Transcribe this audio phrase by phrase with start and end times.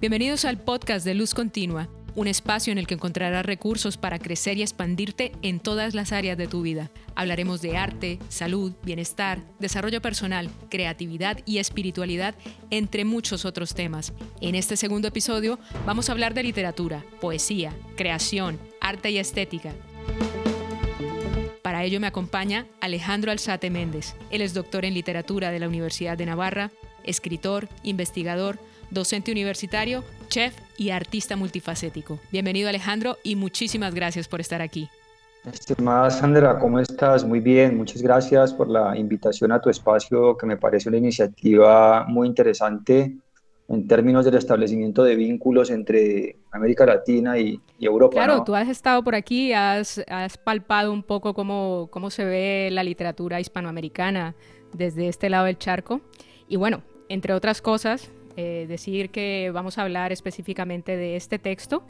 [0.00, 4.56] Bienvenidos al podcast de Luz Continua, un espacio en el que encontrarás recursos para crecer
[4.56, 6.90] y expandirte en todas las áreas de tu vida.
[7.14, 12.34] Hablaremos de arte, salud, bienestar, desarrollo personal, creatividad y espiritualidad,
[12.70, 14.14] entre muchos otros temas.
[14.40, 19.74] En este segundo episodio vamos a hablar de literatura, poesía, creación, arte y estética.
[21.60, 24.14] Para ello me acompaña Alejandro Alzate Méndez.
[24.30, 26.70] Él es doctor en literatura de la Universidad de Navarra,
[27.04, 28.58] escritor, investigador,
[28.90, 32.18] docente universitario, chef y artista multifacético.
[32.30, 34.88] Bienvenido Alejandro y muchísimas gracias por estar aquí.
[35.50, 37.24] Estimada Sandra, ¿cómo estás?
[37.24, 42.04] Muy bien, muchas gracias por la invitación a tu espacio, que me parece una iniciativa
[42.06, 43.16] muy interesante
[43.68, 48.14] en términos del establecimiento de vínculos entre América Latina y, Europa.
[48.14, 52.68] Claro, tú has estado por aquí, has, has palpado un poco cómo, cómo se ve
[52.70, 54.34] la literatura hispanoamericana
[54.74, 56.02] desde este lado del charco.
[56.48, 61.82] Y bueno, entre otras cosas, eh, decir que vamos a hablar específicamente de este texto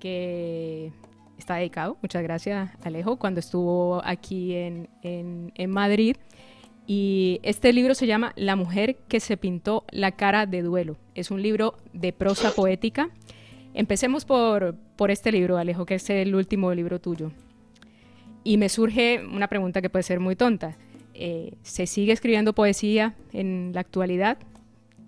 [0.00, 0.92] que
[1.38, 6.16] está dedicado, muchas gracias Alejo, cuando estuvo aquí en, en, Madrid.
[6.86, 10.96] Y este libro se llama La mujer que se pintó la cara de duelo.
[11.14, 13.10] Es un libro de prosa poética.
[13.74, 17.30] Empecemos por, por este libro, Alejo, que es el último libro tuyo.
[18.42, 20.78] Y me surge una pregunta que puede ser muy tonta.
[21.12, 24.38] Eh, ¿Se sigue escribiendo poesía en la actualidad?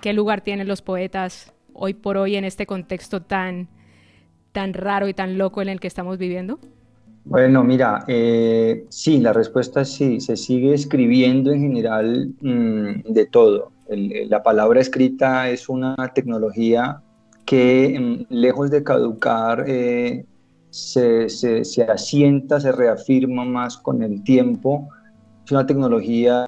[0.01, 3.69] Qué lugar tienen los poetas hoy por hoy en este contexto tan,
[4.53, 6.59] tan raro y tan loco en el que estamos viviendo?
[7.25, 13.27] Bueno, mira, eh, sí, la respuesta es sí, se sigue escribiendo en general mm, de
[13.27, 13.73] todo.
[13.89, 17.03] la palabra escrita es una tecnología
[17.45, 20.25] que mm, lejos de caducar eh,
[20.71, 24.89] se, se, asienta, se reafirma más con el tiempo.
[25.45, 26.47] Es una tecnología,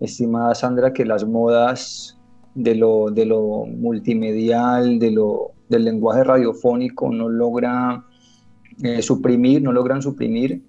[0.00, 2.18] estimada Sandra, que las modas
[2.54, 8.04] de lo, de lo multimedial, de lo, del lenguaje radiofónico, no logra
[8.82, 10.62] eh, suprimir, no logran suprimir.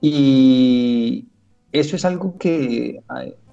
[0.00, 1.26] Y
[1.72, 3.02] eso es algo que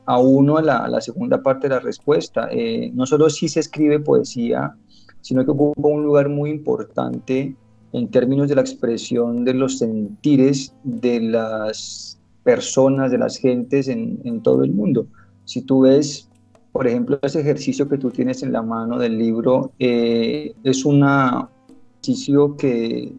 [0.05, 3.99] a, uno, a la, segunda parte de la respuesta, eh, no solo si se escribe
[3.99, 4.75] poesía,
[5.21, 7.55] sino que ocupa un lugar muy importante
[7.91, 14.19] en términos de la expresión de los sentires de las personas, de las gentes en,
[14.23, 15.07] en todo el mundo.
[15.45, 16.29] Si tú ves
[16.75, 21.07] por ejemplo, ese ejercicio que tú tienes en la mano del libro eh, es un
[22.03, 23.13] ejercicio que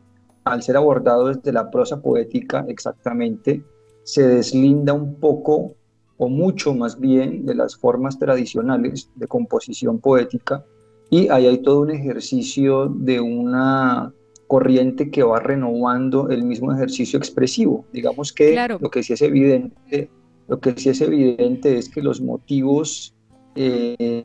[0.45, 3.65] al ser abordado desde la prosa poética exactamente,
[4.03, 5.75] se deslinda un poco
[6.19, 10.63] o mucho más bien de las formas tradicionales de composición poética
[11.09, 14.13] y ahí hay todo un ejercicio de una
[14.49, 17.87] corriente que va renovando el mismo ejercicio expresivo.
[17.91, 20.11] Digamos que lo que sí es evidente,
[20.47, 23.16] lo que sí es evidente es que los motivos
[23.57, 24.25] eh,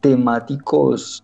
[0.00, 1.22] temáticos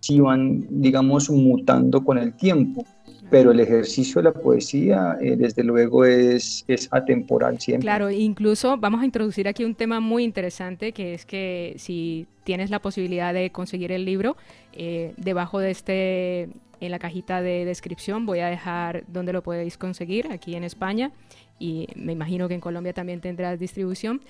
[0.00, 2.84] si van, digamos, mutando con el tiempo,
[3.30, 7.84] pero el ejercicio de la poesía, eh, desde luego, es, es atemporal siempre.
[7.84, 12.70] Claro, incluso vamos a introducir aquí un tema muy interesante, que es que si tienes
[12.70, 14.36] la posibilidad de conseguir el libro,
[14.72, 16.48] eh, debajo de este,
[16.80, 21.12] en la cajita de descripción, voy a dejar donde lo podéis conseguir, aquí en España,
[21.60, 24.22] y me imagino que en Colombia también tendrás distribución.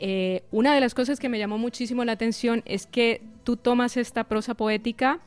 [0.00, 3.96] Eh, una de las cosas que me llamó muchísimo la atención es que tú tomas
[3.96, 5.20] esta prosa poética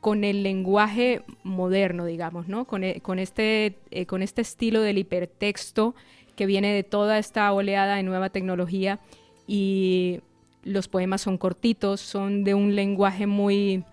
[0.00, 2.66] con el lenguaje moderno, digamos, ¿no?
[2.66, 5.94] Con, e, este, eh, con este estilo del hipertexto
[6.36, 8.98] que viene de toda esta oleada de nueva tecnología
[9.46, 10.20] y
[10.64, 13.84] los poemas son cortitos, son de un lenguaje muy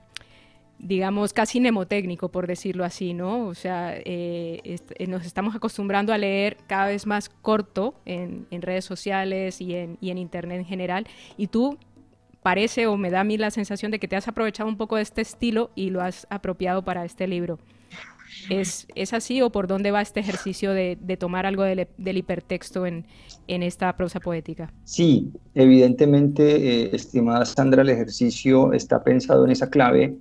[0.82, 3.46] digamos, casi mnemotécnico, por decirlo así, ¿no?
[3.46, 8.86] O sea, eh, eh, nos estamos acostumbrando a leer cada vez más corto en, redes
[8.86, 11.78] sociales y en, Internet en general, y tú
[12.42, 14.96] parece o me da a mí la sensación de que te has aprovechado un poco
[14.96, 17.60] de este estilo y lo has apropiado para este libro.
[18.50, 23.06] ¿Es, así o por dónde va este ejercicio de, tomar algo del, hipertexto en,
[23.48, 24.74] esta prosa poética?
[24.84, 30.16] Sí, evidentemente, eh, estimada Sandra, el ejercicio está pensado en esa clave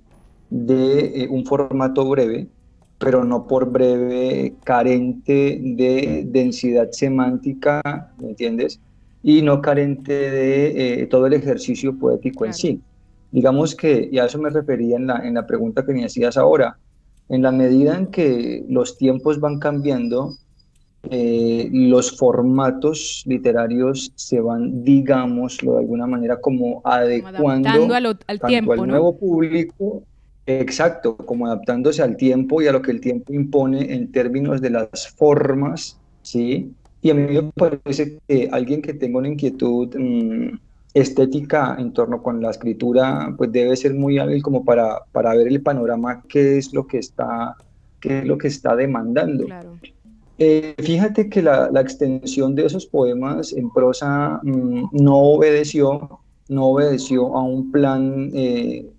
[0.51, 2.47] de eh, un formato breve,
[2.99, 7.81] pero no por breve carente de densidad semántica,
[8.19, 8.79] ¿me entiendes?
[9.23, 12.81] Y no carente de eh, todo el ejercicio poético en sí.
[13.31, 16.37] Digamos que, y a eso me refería en la, en la pregunta que me hacías
[16.37, 16.77] ahora,
[17.29, 20.35] en la medida en que los tiempos van cambiando,
[21.09, 28.73] eh, los formatos literarios se van, digámoslo de alguna manera, como adecuando al tanto tiempo,
[28.73, 30.03] al nuevo público
[30.45, 34.71] Exacto, como adaptándose al tiempo y a lo que el tiempo impone en términos de
[34.71, 36.73] las formas, ¿sí?
[37.01, 40.57] Y a mí me parece que alguien que tenga una inquietud mm,
[40.93, 45.47] estética en torno con la escritura, pues debe ser muy hábil como para, para ver
[45.47, 47.55] el panorama, qué es lo que está,
[47.99, 49.45] qué es lo que está demandando.
[50.37, 56.65] Eh, fíjate que la, la, extensión de esos poemas en prosa mm, no obedeció, no
[56.67, 58.89] obedeció a un plan eh,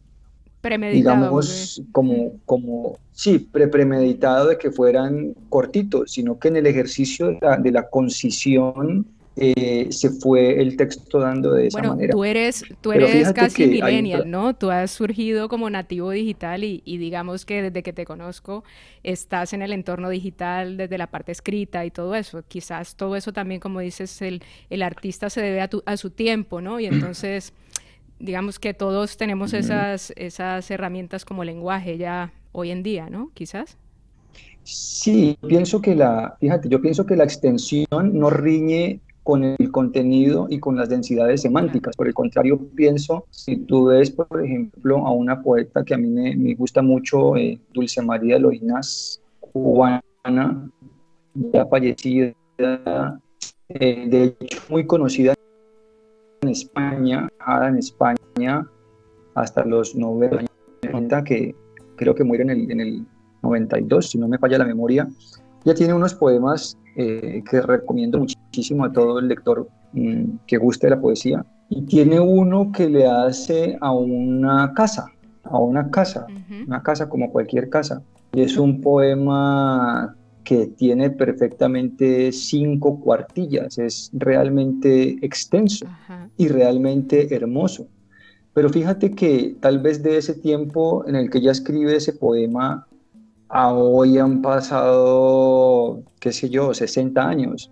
[0.63, 1.17] premeditado.
[1.17, 7.27] Digamos, como, como, sí, pre premeditado de que fueran cortitos, sino que en el ejercicio
[7.27, 12.13] de la, de la concisión eh, se fue el texto dando de esa bueno, manera.
[12.13, 14.55] Tú eres, tú eres casi millennial, ¿no?
[14.55, 18.63] Tú has surgido como nativo digital y, y, digamos que desde que te conozco
[19.03, 22.43] estás en el entorno digital desde la parte escrita y todo eso.
[22.47, 26.11] Quizás todo eso también, como dices, el, el artista se debe a, tu, a su
[26.11, 26.79] tiempo, ¿no?
[26.79, 27.55] Y entonces
[28.23, 33.31] digamos que todos tenemos esas, esas herramientas como lenguaje ya hoy en día, ¿no?
[33.35, 33.77] Quizás.
[34.63, 40.47] Sí, pienso que la, fíjate, yo pienso que la extensión no riñe con el contenido
[40.49, 41.97] y con las densidades semánticas.
[41.97, 46.09] Por el contrario, pienso, si tú ves, por ejemplo, a una poeta que a mí
[46.09, 50.71] me, gusta mucho, eh, Dulce María Loinas, cubana,
[51.35, 52.35] ya fallecida,
[53.69, 55.35] eh, de hecho muy conocida
[56.53, 57.29] España,
[57.63, 58.67] en España
[59.35, 61.55] hasta los 90, que
[61.97, 63.07] creo que muere en el, en el
[63.43, 65.09] 92, si no me falla la memoria.
[65.65, 70.87] Ya tiene unos poemas eh, que recomiendo muchísimo a todo el lector mm, que guste
[70.87, 71.45] de la poesía.
[71.69, 75.07] Y tiene uno que le hace a una casa,
[75.45, 76.27] a una casa,
[76.67, 78.03] una casa como cualquier casa.
[78.33, 85.87] Y es un poema que tiene perfectamente cinco cuartillas, es realmente extenso
[86.37, 87.87] y realmente hermoso.
[88.55, 92.87] Pero fíjate que tal vez de ese tiempo en el que ella escribe ese poema,
[93.49, 97.71] a hoy han pasado, qué sé yo, 60 años.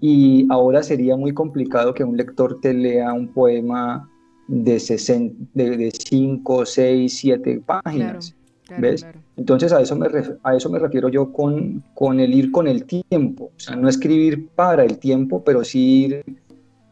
[0.00, 4.08] Y ahora sería muy complicado que un lector te lea un poema
[4.46, 8.34] de, 5, 6, 7 páginas.
[8.78, 9.06] ¿Ves?
[9.36, 10.08] Entonces a eso, me
[10.42, 13.88] a eso me refiero yo con, con el ir con el tiempo, o sea, no
[13.88, 16.24] escribir para el tiempo, pero sí ir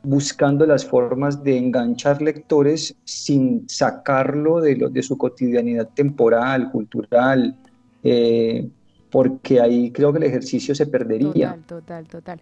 [0.03, 7.57] buscando las formas de enganchar lectores sin sacarlo de, lo, de su cotidianidad temporal, cultural,
[8.03, 8.69] eh,
[9.11, 11.53] porque ahí creo que el ejercicio se perdería.
[11.53, 12.41] Total, total, total.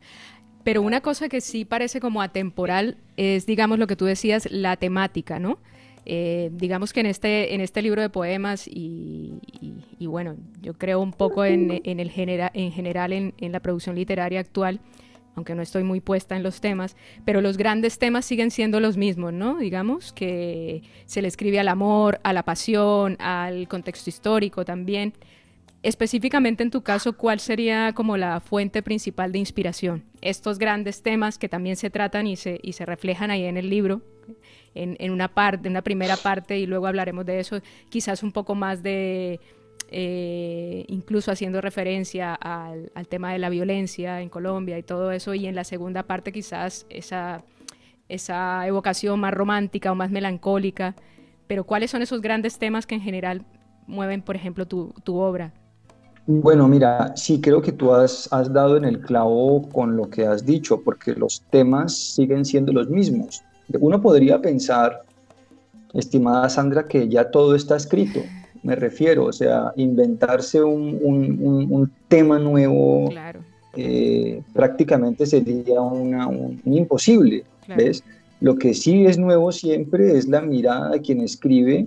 [0.64, 4.76] Pero una cosa que sí parece como atemporal es, digamos, lo que tú decías, la
[4.76, 5.58] temática, ¿no?
[6.04, 9.38] Eh, digamos que en este, en este libro de poemas y,
[10.00, 14.80] bueno, yo creo un poco en, el genera, en general en, la producción literaria actual,
[15.36, 18.96] aunque no estoy muy puesta en los temas, pero los grandes temas siguen siendo los
[18.96, 19.58] mismos, ¿no?
[19.58, 25.14] Digamos que se le escribe al amor, a la pasión, al contexto histórico también.
[25.82, 30.04] Específicamente en tu caso, ¿cuál sería como la fuente principal de inspiración?
[30.20, 33.68] Estos grandes temas que también se tratan y se, y se reflejan ahí en el
[33.68, 34.02] libro,
[34.74, 38.82] en, una parte, una primera parte, y luego hablaremos de eso, quizás un poco más
[38.82, 39.40] de,
[39.88, 45.46] eh, incluso haciendo referencia al, tema de la violencia en Colombia y todo eso, y
[45.46, 47.44] en la segunda parte quizás esa,
[48.08, 50.94] esa evocación más romántica o más melancólica,
[51.46, 53.44] pero ¿cuáles son esos grandes temas que en general
[53.86, 55.52] mueven, por ejemplo, tu, tu obra?
[56.26, 60.24] Bueno, mira, sí creo que tú has, has, dado en el clavo con lo que
[60.24, 63.42] has dicho, porque los temas siguen siendo los mismos.
[63.80, 65.02] Uno podría pensar,
[65.94, 68.20] estimada Sandra, que ya todo está escrito,
[68.62, 73.10] me refiero, o sea, inventarse un, tema nuevo
[73.74, 77.44] eh, prácticamente sería un, imposible,
[77.76, 78.04] ¿ves?
[78.40, 81.86] Lo que sí es nuevo siempre es la mirada de quien escribe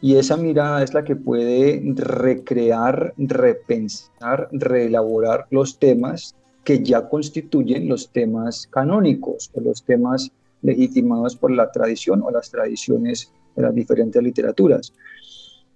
[0.00, 7.88] y esa mirada es la que puede recrear, repensar, reelaborar los temas que ya constituyen
[7.88, 10.30] los temas canónicos o los temas
[10.62, 14.92] legitimados por la tradición o las tradiciones de las diferentes literaturas.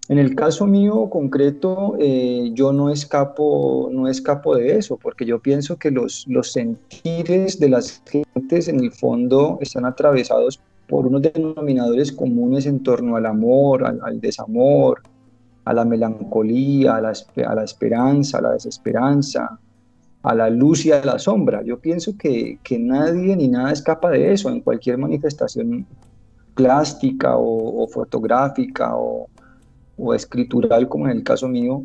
[0.09, 5.41] En el caso mío concreto, eh, yo no escapo, no escapo de eso, porque yo
[5.41, 11.23] pienso que los, los sentires de las gentes en el fondo están atravesados por unos
[11.23, 15.03] denominadores comunes en torno al amor, al, desamor,
[15.65, 17.13] a la melancolía, a la,
[17.45, 19.59] a la esperanza, a la desesperanza,
[20.27, 21.63] a la luz y a la sombra.
[21.63, 25.87] Yo pienso que, que nadie ni nada escapa de eso en cualquier manifestación
[26.55, 29.29] plástica o, fotográfica o,
[29.97, 31.85] o, escritural, como en el caso mío.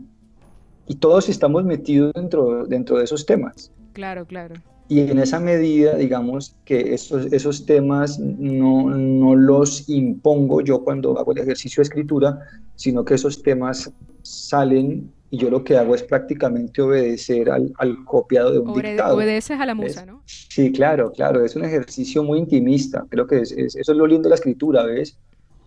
[0.87, 3.71] Y todos estamos metidos dentro, dentro de esos temas.
[3.93, 4.55] Claro, claro.
[4.89, 11.15] Y en esa medida, digamos que esos, esos temas no, no los impongo yo cuando
[11.19, 12.39] hago el ejercicio de escritura,
[12.75, 13.93] sino que esos temas
[14.23, 19.15] salen y yo lo que hago es prácticamente obedecer al, al copiado de un dictado.
[19.15, 20.21] Obedeces a la musa, ¿no?
[20.25, 24.23] Sí, claro, claro, es un ejercicio muy intimista, creo que es, eso es lo lindo
[24.23, 25.17] de la escritura, ¿ves?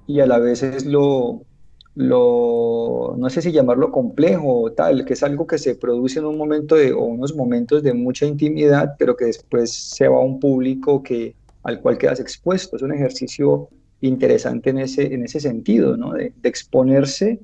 [0.06, 1.46] Y a la vez es lo,
[1.94, 6.26] lo, no sé si llamarlo complejo o tal, que es algo que se produce en
[6.26, 10.20] un momento de, o unos momentos de mucha intimidad, pero que después se va a
[10.20, 12.76] un público que, al cual quedas expuesto.
[12.76, 13.70] Es un ejercicio
[14.02, 16.12] interesante en ese, en ese sentido, ¿no?
[16.12, 17.40] de, de exponerse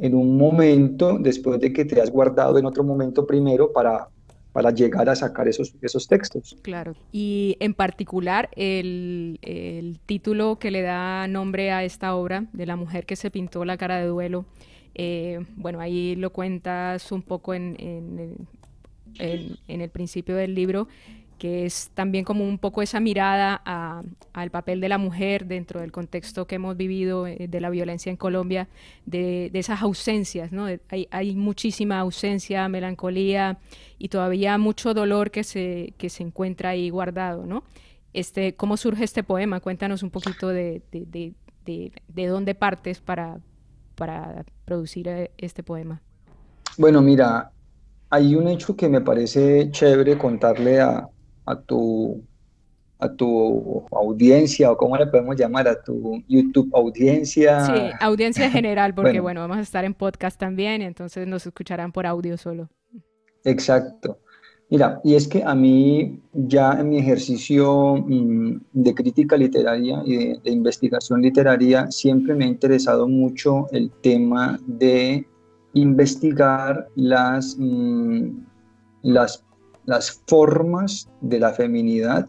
[0.00, 4.08] en un momento después de que te has guardado en otro momento primero para,
[4.52, 6.56] para llegar a sacar esos, esos textos.
[6.62, 6.94] Claro.
[7.12, 12.76] Y en particular el, el, título que le da nombre a esta obra, de la
[12.76, 14.46] mujer que se pintó la cara de duelo,
[14.94, 18.36] eh, bueno, ahí lo cuentas un poco en, en,
[19.18, 20.88] en, en el principio del libro,
[21.40, 23.62] que es también como un poco esa mirada
[24.34, 28.10] al papel de la mujer dentro del contexto que hemos vivido eh, de la violencia
[28.10, 28.68] en Colombia,
[29.06, 30.66] de, esas ausencias, ¿no?
[30.90, 33.56] hay, hay, muchísima ausencia, melancolía
[33.98, 37.64] y todavía mucho dolor que se, que se encuentra ahí guardado, ¿no?
[38.12, 39.60] Este, ¿Cómo surge este poema?
[39.60, 41.32] Cuéntanos un poquito de, de,
[41.64, 43.40] de dónde partes para,
[43.94, 46.02] para producir eh, este poema.
[46.76, 47.50] Bueno, mira,
[48.10, 51.08] hay un hecho que me parece chévere contarle a,
[51.44, 52.22] a tu,
[52.98, 57.60] a tu audiencia o cómo le podemos llamar a tu YouTube audiencia.
[57.66, 62.06] Sí, audiencia general, porque bueno, vamos a estar en podcast también, entonces nos escucharán por
[62.06, 62.68] audio solo.
[63.44, 64.18] Exacto.
[64.70, 70.38] Mira, y es que a mí ya en mi ejercicio mm, de crítica literaria y
[70.38, 75.26] de, investigación literaria siempre me ha interesado mucho el tema de
[75.74, 78.28] investigar las, mm,
[79.02, 79.44] las
[79.90, 82.28] las formas de la feminidad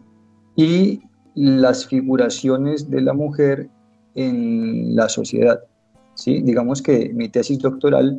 [0.56, 1.00] y
[1.36, 3.70] las figuraciones de la mujer
[4.16, 5.60] en la sociedad.
[6.14, 6.42] ¿sí?
[6.42, 8.18] Digamos que mi tesis doctoral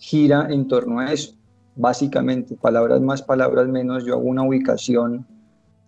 [0.00, 1.32] gira en torno a eso.
[1.76, 5.24] Básicamente, palabras más, palabras menos, yo hago una ubicación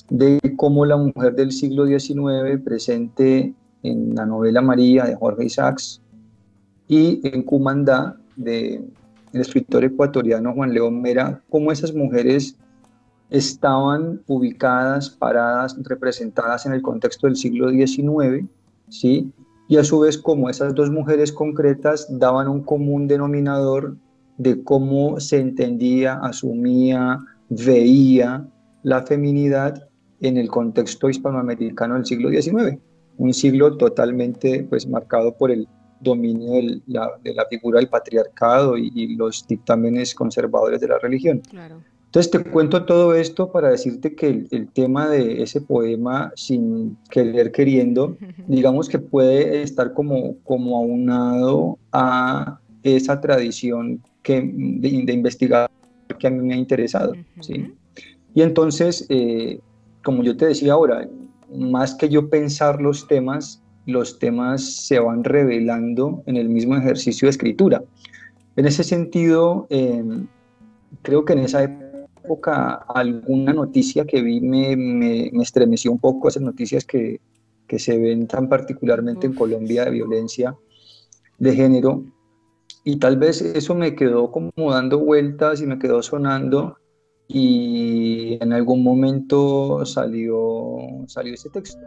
[0.08, 6.00] de cómo la mujer del siglo XIX presente en la novela María de Jorge Isaacs
[6.87, 8.85] y en Cumandá de
[9.32, 12.56] el escritor ecuatoriano Juan León Mera, cómo esas mujeres
[13.30, 18.47] estaban ubicadas, paradas, representadas en el contexto del siglo XIX,
[18.88, 19.32] ¿sí?
[19.68, 23.97] y a su vez como esas dos mujeres concretas daban un común denominador
[24.38, 27.18] de cómo se entendía, asumía,
[27.50, 28.49] veía
[28.82, 29.88] la feminidad
[30.20, 32.78] en el contexto hispanoamericano del siglo XIX,
[33.18, 35.68] un siglo totalmente pues, marcado por el
[36.00, 41.40] dominio de la, figura del patriarcado y, y, los dictámenes conservadores de la religión.
[41.50, 41.82] Claro.
[42.08, 47.52] Entonces te cuento todo esto para decirte que el, tema de ese poema, sin querer
[47.52, 48.16] queriendo,
[48.48, 55.70] digamos que puede estar como, como aunado a esa tradición que, de, investigar
[56.18, 57.12] que a mí me ha interesado.
[57.40, 57.74] ¿sí?
[58.34, 59.60] Y entonces, eh,
[60.02, 61.06] como yo te decía ahora,
[61.54, 67.26] más que yo pensar los temas, los temas se van revelando en el mismo ejercicio
[67.26, 67.82] de escritura.
[68.56, 70.02] En ese sentido, eh,
[71.02, 71.88] creo que en esa época
[72.94, 77.20] alguna noticia que vi me, me, estremeció un poco, esas noticias que,
[77.66, 80.56] que se ven tan particularmente en Colombia de violencia
[81.38, 82.04] de género.
[82.85, 86.76] Y tal vez eso me quedó como dando vueltas y me quedó sonando
[87.28, 91.78] y en algún momento salió, salió ese texto.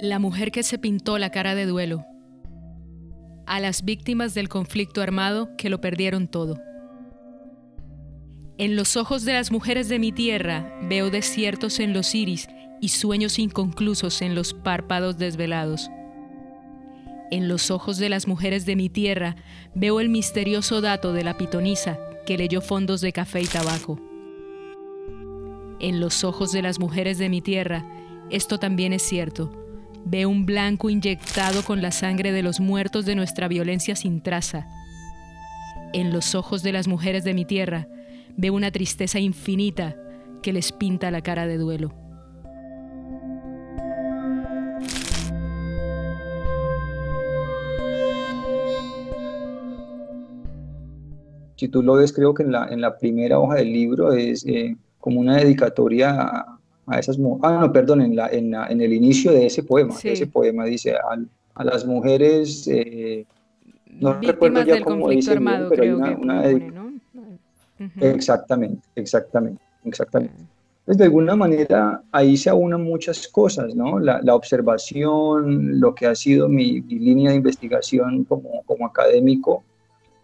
[0.00, 2.04] La mujer que se pintó la cara de duelo.
[3.46, 6.56] A las víctimas del conflicto armado que lo perdieron todo.
[8.58, 12.48] En los ojos de las mujeres de mi tierra veo desiertos en los iris
[12.80, 15.88] y sueños inconclusos en los párpados desvelados.
[17.30, 19.36] En los ojos de las mujeres de mi tierra
[19.76, 24.00] veo el misterioso dato de la pitonisa que leyó fondos de café y tabaco.
[25.78, 27.86] En los ojos de las mujeres de mi tierra,
[28.28, 29.52] esto también es cierto,
[30.04, 34.66] veo un blanco inyectado con la sangre de los muertos de nuestra violencia sin traza.
[35.92, 37.86] En los ojos de las mujeres de mi tierra,
[38.40, 39.96] Ve una tristeza infinita
[40.42, 41.92] que les pinta la cara de duelo.
[51.56, 54.46] Si tú lo ves, creo que en la, en la primera hoja del libro es
[54.46, 57.42] eh, como una dedicatoria a, a esas mujeres.
[57.42, 59.94] Ah, no, perdón, en, la, en, en, el inicio de ese poema.
[59.94, 60.10] Sí.
[60.10, 61.00] ese poema dice a,
[61.56, 62.68] a las mujeres.
[62.68, 63.26] Eh,
[63.98, 66.77] no Víctimas del conflicto armado, creo una, que una, una
[68.00, 70.34] Exactamente, exactamente, exactamente.
[70.80, 73.98] Entonces, de alguna manera, ahí se aunan muchas cosas, ¿no?
[73.98, 79.64] La, la observación, lo que ha sido mi, mi, línea de investigación como, como académico,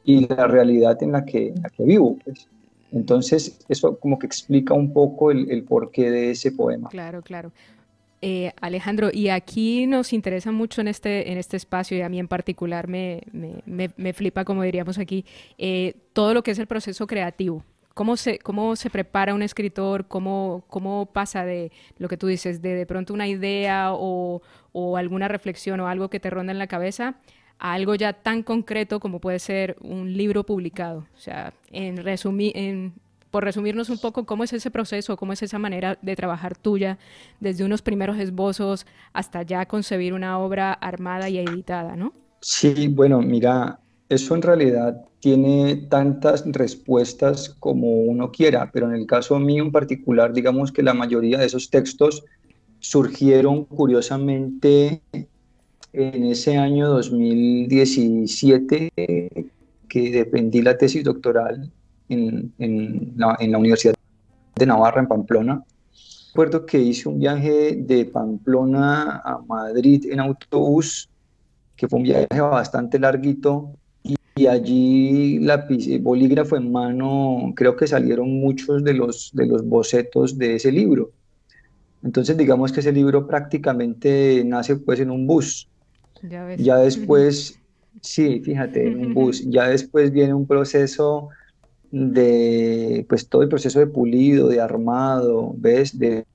[0.05, 2.17] y la realidad en la que, la que vivo.
[2.25, 2.49] Pues.
[2.93, 6.89] Entonces, eso como que explica un poco el, el porqué de ese poema.
[6.89, 7.53] Claro, claro.
[8.27, 12.19] Eh, Alejandro, y aquí nos interesa mucho en este, en este espacio, y a mí
[12.19, 13.21] en particular me,
[13.67, 15.27] me, me, flipa, como diríamos aquí,
[15.59, 17.63] eh, todo lo que es el proceso creativo.
[17.93, 20.09] ¿Cómo se, cómo se prepara un escritor?
[20.09, 24.41] ¿Cómo, ¿Cómo pasa de lo que tú dices, de de pronto una idea o,
[24.73, 27.17] o alguna reflexión o algo que te ronda en la cabeza
[27.59, 31.07] a algo ya tan concreto como puede ser un libro publicado.
[31.15, 32.95] O sea, en resumir, en,
[33.35, 36.99] por resumirnos un poco cómo es ese proceso, cómo es esa manera de trabajar tuya,
[37.41, 42.13] desde unos primeros esbozos hasta ya concebir una obra armada y editada, ¿no?
[42.41, 49.05] Sí, bueno, mira, eso en realidad tiene tantas respuestas como uno quiera, pero en el
[49.05, 52.25] caso mío en particular, digamos que la mayoría de esos textos
[52.79, 55.01] surgieron curiosamente
[55.93, 58.93] en ese año 2017
[59.89, 61.73] que defendí la tesis doctoral
[62.09, 63.95] en, la, Universidad
[64.57, 65.65] de Navarra, en Pamplona.
[66.29, 71.09] Recuerdo que hice un viaje de Pamplona a Madrid en autobús,
[71.77, 73.71] que fue un viaje bastante larguito,
[74.37, 75.67] y, allí la
[76.01, 81.13] bolígrafo en mano, creo que salieron muchos de los, de los bocetos de ese libro.
[82.03, 85.69] Entonces digamos que ese libro prácticamente nace pues en un bus.
[86.23, 87.59] Ya, después,
[88.03, 91.31] sí, fíjate, en un bus, ya después viene un proceso
[91.95, 95.97] de, pues todo el proceso de pulido, de armado, ¿ves?
[95.97, 96.27] De,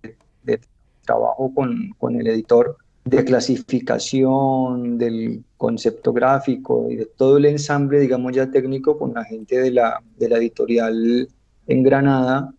[1.06, 8.00] trabajo con, con, el editor, de clasificación del concepto gráfico y de todo el ensamble,
[8.00, 11.28] digamos ya técnico con la gente de la, de la editorial
[11.68, 12.54] en Granada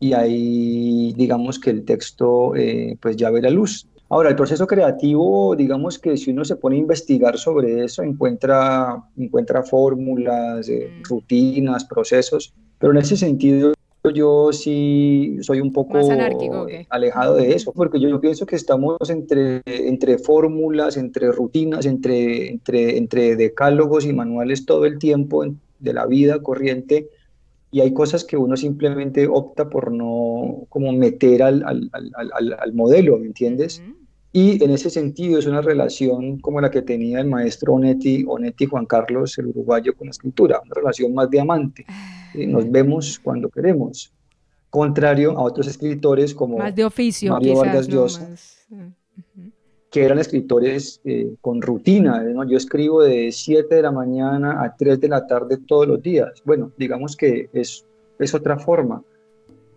[0.00, 3.86] y ahí digamos que el texto eh, pues ya ve la luz.
[4.12, 9.04] Ahora, el proceso creativo, digamos que si uno se pone a investigar sobre eso, encuentra,
[9.16, 11.02] encuentra fórmulas, eh, mm.
[11.04, 13.72] rutinas, procesos, pero en ese sentido
[14.12, 15.98] yo sí soy un poco
[16.88, 22.96] alejado de eso, porque yo, pienso que estamos entre, entre fórmulas, entre rutinas, entre, entre,
[22.96, 25.44] entre decálogos y manuales todo el tiempo
[25.78, 27.08] de la vida corriente,
[27.70, 32.72] y hay cosas que uno simplemente opta por no como meter al, al, al, al
[32.72, 33.80] modelo, ¿me entiendes?
[34.32, 38.66] Y en ese sentido es una relación como la que tenía el maestro Onetti, Onetti
[38.66, 41.84] Juan Carlos, el uruguayo, con la escritura, una relación más de amante.
[41.88, 42.32] Ah.
[42.34, 44.12] Nos vemos cuando queremos.
[44.70, 48.30] Contrario a otros escritores como más de oficio, Mario Vargas Llosa,
[49.90, 52.22] que eran escritores eh, con rutina.
[52.22, 52.48] ¿no?
[52.48, 56.40] Yo escribo de 7 de la mañana a 3 de la tarde todos los días.
[56.44, 57.84] Bueno, digamos que es,
[58.20, 59.02] es otra forma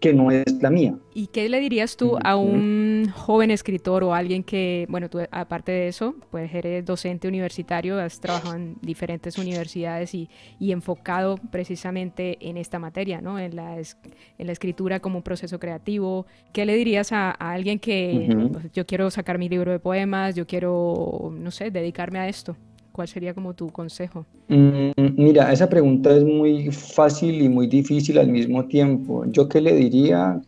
[0.03, 0.97] que no es la mía.
[1.13, 5.71] ¿Y qué le dirías tú a un joven escritor o alguien que, bueno, tú aparte
[5.71, 12.37] de eso, pues eres docente universitario, has trabajado en diferentes universidades y, y enfocado precisamente
[12.41, 13.39] en esta materia, ¿no?
[13.39, 16.25] En la, en la escritura como un proceso creativo.
[16.51, 20.45] ¿Qué le dirías a, alguien que pues, yo quiero sacar mi libro de poemas, yo
[20.45, 22.57] quiero, no sé, dedicarme a esto?
[22.93, 24.23] ¿Cuál sería como tu consejo?
[24.49, 29.25] Mm, mira, esa pregunta es muy fácil y muy difícil al mismo tiempo.
[29.25, 30.39] Yo qué le diría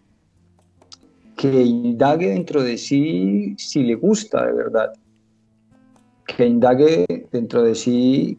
[1.35, 4.93] que indague dentro de sí si le gusta de verdad.
[6.27, 8.37] Que indague dentro de sí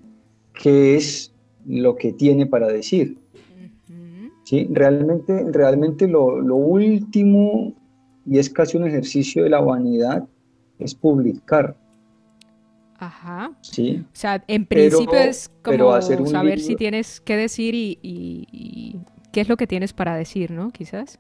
[0.55, 1.33] qué es
[1.67, 3.19] lo que tiene para decir.
[4.45, 4.69] ¿Sí?
[4.71, 7.75] Realmente, realmente lo, lo último,
[8.25, 10.25] y es casi un ejercicio de la vanidad,
[10.79, 11.77] es publicar
[12.99, 13.53] Ajá.
[13.61, 14.03] Sí.
[14.05, 18.99] O sea, en principio es como saber si tienes que decir y,
[19.33, 20.71] qué es lo que tienes para decir, ¿no?
[20.71, 21.19] Quizás.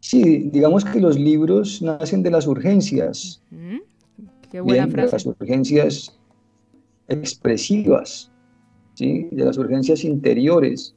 [0.00, 3.42] Sí, digamos que los libros nacen de las urgencias.
[4.50, 5.06] Qué buena frase.
[5.06, 6.18] De las urgencias
[7.08, 8.30] expresivas,
[8.94, 9.28] ¿sí?
[9.30, 10.94] de las urgencias interiores.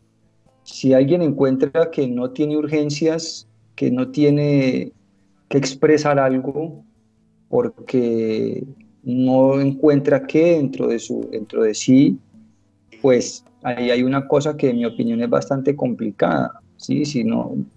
[0.63, 4.91] Si alguien encuentra que no tiene urgencias, que no tiene
[5.47, 6.83] que expresar algo,
[7.47, 8.65] porque
[9.07, 12.17] no encuentra que dentro de, su, dentro de sí,
[13.01, 17.05] pues ahí hay una cosa que en mi opinión es bastante complicada, ¿sí?
[17.05, 17.25] Si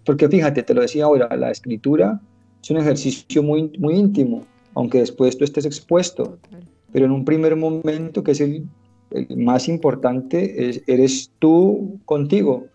[0.05, 2.21] porque fíjate, te lo decía ahora, la escritura
[2.61, 6.37] es un ejercicio muy, muy íntimo, aunque después tú estés expuesto,
[6.93, 8.65] pero en un primer momento, que es el,
[9.13, 12.67] el más importante, es, eres tú contigo,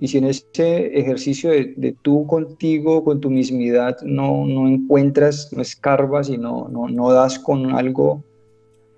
[0.00, 5.62] y si en ese ejercicio de, tú contigo, con tu mismidad, no, no encuentras, no
[5.62, 8.22] escarbas y no, no, no das con algo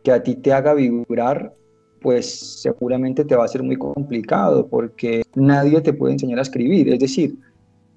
[0.02, 1.54] que a ti te haga vibrar,
[2.02, 6.88] pues seguramente te va a ser muy complicado porque nadie te puede enseñar a escribir.
[6.92, 7.36] Es decir,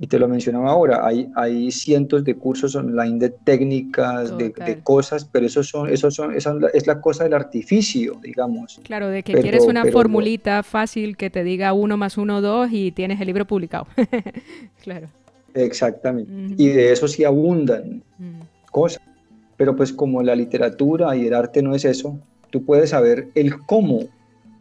[0.03, 4.51] y te lo mencionaba ahora, hay, hay cientos de cursos online de técnicas, de,
[4.83, 8.81] cosas, pero eso son, eso son, esa es la cosa del artificio, digamos.
[8.83, 12.91] Claro, de que quieres una formulita fácil que te diga uno más uno, dos y
[12.91, 13.87] tienes el libro publicado.
[14.83, 15.07] claro.
[15.53, 16.61] Exactamente.
[16.61, 18.03] Y de eso sí abundan
[18.71, 19.01] cosas.
[19.55, 23.57] Pero pues como la literatura y el arte no es eso, tú puedes saber el
[23.57, 24.01] cómo,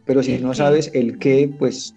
[0.05, 1.93] pero si no sabes el qué, pues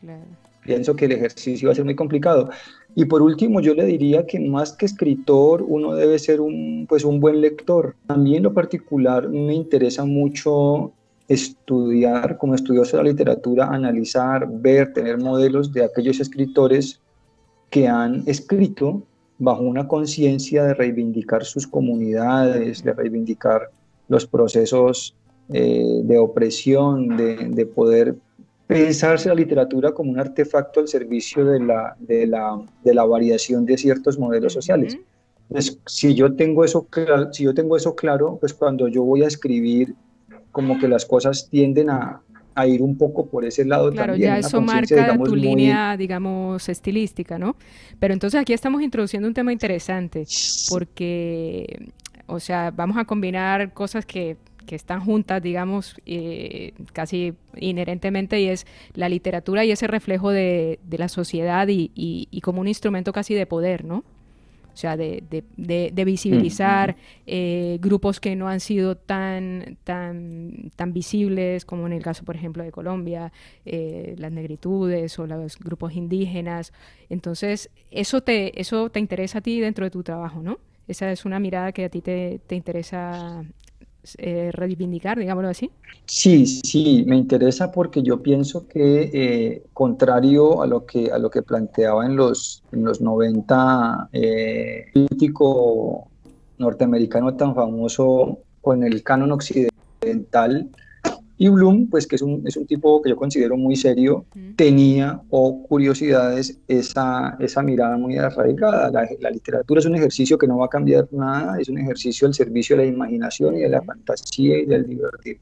[0.00, 0.22] claro
[0.68, 2.50] pienso que el ejercicio va a ser muy complicado.
[2.94, 7.04] Y por último, yo le diría que más que escritor, uno debe ser un, pues
[7.04, 7.94] un buen lector.
[8.08, 10.92] A mí en lo particular me interesa mucho
[11.28, 17.00] estudiar, como estudioso de la literatura, analizar, ver, tener modelos de aquellos escritores
[17.70, 19.02] que han escrito
[19.38, 23.70] bajo una conciencia de reivindicar sus comunidades, de reivindicar
[24.08, 25.14] los procesos
[25.50, 28.16] eh, de opresión, de, de, poder
[28.68, 33.64] pensarse la literatura como un artefacto al servicio de la, de la, de la variación
[33.64, 34.98] de ciertos modelos sociales.
[35.48, 36.86] Entonces, si yo, tengo eso,
[37.32, 39.94] si yo tengo eso claro, pues cuando yo voy a escribir,
[40.52, 42.20] como que las cosas tienden a,
[42.54, 44.32] a ir un poco por ese lado claro, también.
[44.32, 47.56] ya eso marca tu línea, digamos, estilística, ¿no?
[47.98, 50.26] Pero entonces aquí estamos introduciendo un tema interesante,
[50.68, 51.88] porque,
[52.26, 54.36] o sea, vamos a combinar cosas que
[54.68, 60.78] que están juntas, digamos, eh, casi inherentemente, y es la literatura y ese reflejo de,
[60.90, 63.98] la sociedad y, como un instrumento casi de poder, ¿no?
[63.98, 65.24] O sea, de,
[66.04, 72.02] visibilizar mm, eh, grupos que no han sido tan, tan, tan visibles, como en el
[72.02, 73.32] caso, por ejemplo, de Colombia,
[73.64, 76.74] eh, las negritudes o los grupos indígenas.
[77.08, 80.58] Entonces, eso te, eso te interesa a ti dentro de tu trabajo, ¿no?
[80.86, 83.44] Esa es una mirada que a ti te, te interesa
[84.18, 85.70] eh, reivindicar, digámoslo así?
[86.06, 91.30] Sí, sí, me interesa porque yo pienso que, eh, contrario a lo que, a lo
[91.30, 96.08] que planteaba en los, en los 90, eh, crítico
[96.58, 100.68] norteamericano tan famoso con el canon occidental,
[101.38, 105.22] y Bloom, pues que es un, es un tipo que yo considero muy serio, tenía
[105.30, 108.90] o curiosidades esa, esa mirada muy arraigada.
[108.90, 112.26] La, la, literatura es un ejercicio que no va a cambiar nada, es un ejercicio
[112.26, 115.38] al servicio de la imaginación y de la fantasía y del divertir.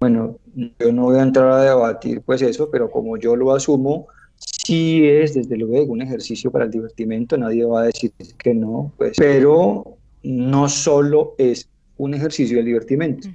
[0.00, 4.06] Bueno, yo no voy a entrar a debatir pues eso, pero como yo lo asumo,
[4.36, 8.92] sí es desde luego un ejercicio para el divertimento, nadie va a decir que no,
[8.96, 13.28] pues, pero no solo es un ejercicio de divertimento,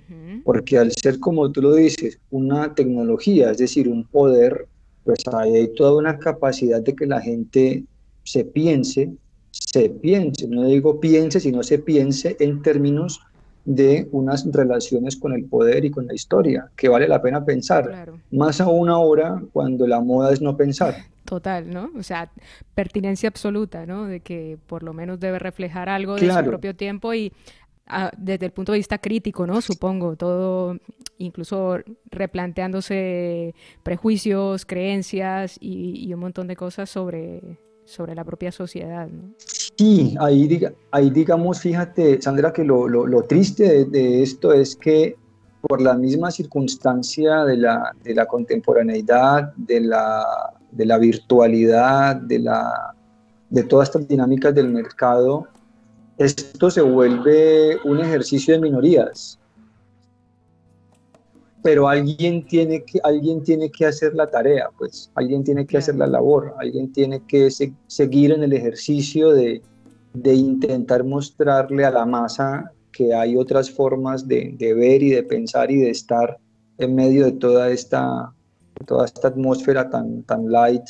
[0.44, 4.68] porque al ser, como tú lo dices, una tecnología, es decir, un poder,
[5.04, 7.84] pues hay toda una capacidad de que la gente
[8.24, 9.12] se piense,
[9.50, 13.22] se piense, no digo piense, sino se piense en términos
[13.66, 18.12] de unas relaciones con el poder y con la historia, que vale la pena pensar,
[18.32, 20.96] más aún ahora cuando la moda es no pensar.
[21.26, 21.92] Total, ¿no?
[21.98, 22.32] O sea,
[22.74, 24.06] pertinencia absoluta, ¿no?
[24.06, 27.32] De que por lo menos debe reflejar algo de su propio tiempo y
[28.18, 29.62] desde el punto de vista crítico, ¿no?
[29.62, 30.78] Supongo, todo,
[31.18, 31.78] incluso
[32.10, 39.10] replanteándose prejuicios, creencias y, un montón de cosas sobre, sobre la propia sociedad.
[39.78, 45.16] Sí, ahí, ahí digamos, fíjate, Sandra, que lo, lo, triste de, esto es que
[45.62, 50.26] por la misma circunstancia de la, de la contemporaneidad, de la,
[50.72, 52.96] de la virtualidad, de, la,
[53.50, 55.48] de todas estas dinámicas del mercado,
[56.22, 59.40] esto se vuelve un ejercicio de minorías.
[61.64, 65.96] Pero alguien tiene que, alguien tiene que hacer la tarea, pues, alguien tiene que hacer
[65.96, 67.50] la labor, alguien tiene que
[67.88, 69.62] seguir en el ejercicio de,
[70.24, 75.78] intentar mostrarle a la masa que hay otras formas de, ver y de pensar y
[75.78, 76.38] de estar
[76.78, 78.34] en medio de toda esta,
[78.86, 80.84] toda esta atmósfera tan, tan light,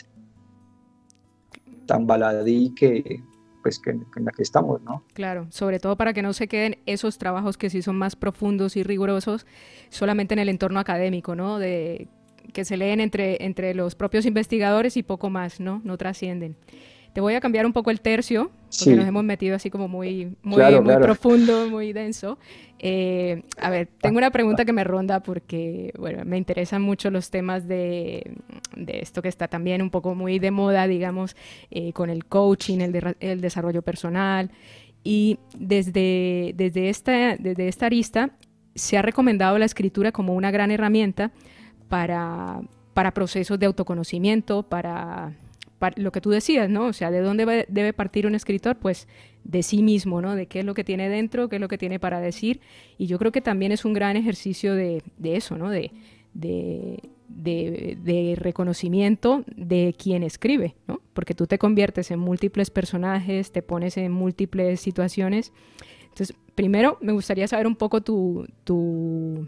[1.86, 3.22] tan baladí que,
[3.62, 5.04] pues que, en la que estamos, ¿no?
[5.14, 8.76] Claro, sobre todo para que no se queden esos trabajos que sí son más profundos
[8.76, 9.46] y rigurosos
[9.90, 11.60] solamente en el entorno académico, ¿no?
[11.60, 12.08] De
[12.54, 15.82] que se leen entre, entre los propios investigadores y poco más, ¿no?
[15.84, 16.56] No trascienden.
[17.14, 20.36] Te voy a cambiar un poco el tercio, porque nos hemos metido así como muy,
[20.44, 22.38] muy, muy profundo, muy denso.
[22.80, 27.30] Eh, a ver, tengo una pregunta que me ronda porque, bueno, me interesan mucho los
[27.30, 28.38] temas de,
[28.76, 31.36] de esto que está también un poco muy de moda, digamos,
[31.70, 34.50] eh, con el coaching, el, el, desarrollo personal.
[35.04, 38.32] Y desde, desde, esta, desde esta arista
[38.74, 41.32] se ha recomendado la escritura como una gran herramienta
[41.88, 42.62] para,
[42.94, 45.34] para procesos de autoconocimiento, para
[45.96, 46.88] lo que tú decías, ¿no?
[46.88, 48.78] O sea, ¿de dónde debe partir un escritor?
[48.78, 49.08] Pues
[49.44, 50.36] de sí mismo, ¿no?
[50.36, 52.62] De qué es lo que tiene dentro, qué es lo que tiene para decir.
[52.98, 55.70] Y yo creo que también es un gran ejercicio de, eso, ¿no?
[55.70, 55.92] De,
[56.34, 61.02] de, reconocimiento de quien escribe, ¿no?
[61.14, 65.52] Porque tú te conviertes en múltiples personajes, te pones en múltiples situaciones.
[66.04, 69.48] Entonces, primero me gustaría saber un poco tu, tu,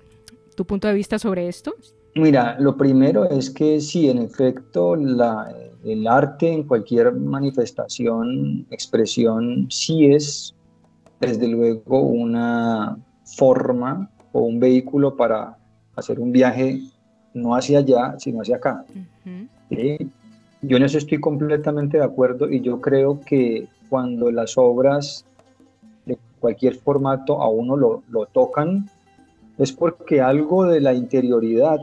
[0.55, 1.75] tu punto de vista sobre esto.
[2.15, 9.67] Mira, lo primero es que sí, en efecto, la, el arte en cualquier manifestación, expresión,
[9.69, 10.55] sí es,
[11.19, 15.57] desde luego, una forma o un vehículo para
[15.95, 16.79] hacer un viaje
[17.33, 18.85] no hacia allá, sino hacia acá.
[20.61, 25.25] Yo en eso estoy completamente de acuerdo y yo creo que cuando las obras
[26.05, 28.89] de cualquier formato a uno lo, lo tocan,
[29.57, 31.81] es porque algo de la interioridad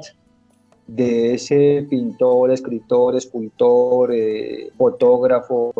[0.95, 5.73] de ese pintor, escritor, escultor, eh, fotógrafo,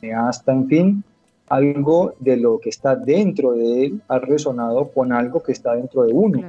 [0.00, 1.04] cineasta, en fin,
[1.48, 6.04] algo de lo que está dentro de él ha resonado con algo que está dentro
[6.04, 6.42] de uno.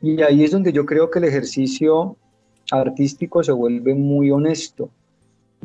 [0.00, 2.16] Y ahí es donde yo creo que el ejercicio
[2.70, 4.90] artístico se vuelve muy honesto,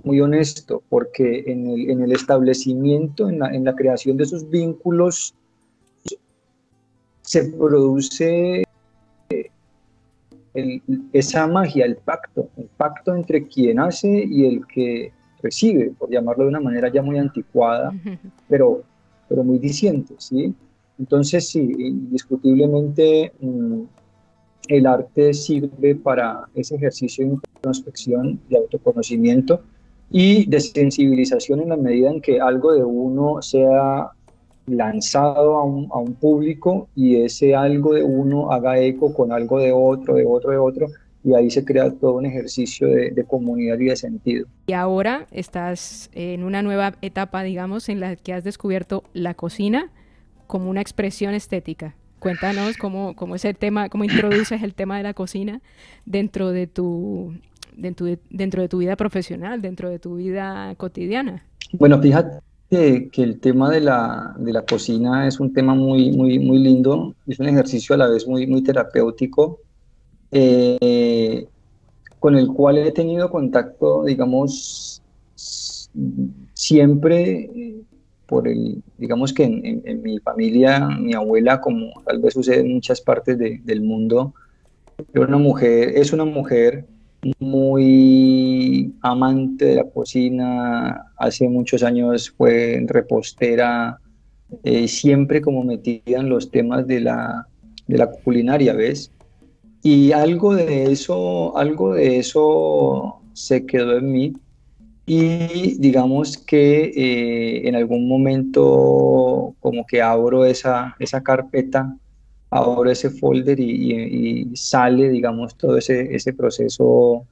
[0.04, 4.48] muy honesto, porque en el, en el establecimiento, en la, en la, creación de esos
[4.48, 5.34] vínculos,
[7.22, 8.67] se produce
[11.14, 16.44] esa magia, el pacto, el pacto entre quien hace y el que recibe, por llamarlo
[16.44, 17.94] de una manera ya muy anticuada,
[18.50, 18.84] pero,
[19.30, 20.54] pero muy diciente, ¿sí?
[21.00, 23.82] Entonces, sí, indiscutiblemente mm,
[24.68, 29.62] el arte sirve para ese ejercicio de introspección, de autoconocimiento
[30.10, 34.12] y de sensibilización en la medida en que algo de uno sea
[34.68, 39.60] lanzado a un, a un, público y ese algo de uno haga eco con algo
[39.60, 40.88] de otro, de otro, de otro,
[41.24, 44.46] y ahí se crea todo un ejercicio de, de, comunidad y de sentido.
[44.68, 49.90] Y ahora estás en una nueva etapa, digamos, en la que has descubierto la cocina
[50.48, 51.96] como una expresión estética.
[52.20, 55.62] Cuéntanos cómo, cómo ese tema, cómo introduces el tema de la cocina
[56.06, 57.34] dentro de tu,
[57.76, 61.46] dentro de, dentro de tu vida profesional, dentro de tu vida cotidiana.
[61.74, 66.12] Bueno, fíjate que, que, el tema de la, de la cocina es un tema muy,
[66.12, 69.60] muy, muy lindo, es un ejercicio a la vez muy, muy terapéutico,
[70.32, 71.48] eh,
[72.20, 75.02] con el cual he tenido contacto, digamos,
[76.54, 77.50] siempre
[78.26, 83.00] por el, digamos que en, mi familia, mi abuela, como tal vez sucede en muchas
[83.00, 84.34] partes del mundo,
[85.14, 86.86] era una mujer, es una mujer
[87.40, 94.00] muy amante de la cocina, hace muchos años fue repostera,
[94.64, 97.48] eh, siempre como metida en los temas de la,
[97.88, 99.12] de la culinaria, ¿ves?
[99.84, 104.34] Y algo de eso, algo de eso se quedó en mí
[105.06, 111.96] y digamos que eh, en algún momento como que abro esa, esa carpeta
[112.50, 117.26] ahora ese folder y, sale, digamos, todo ese, ese proceso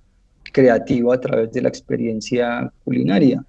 [0.52, 3.44] creativo a través de la experiencia culinaria.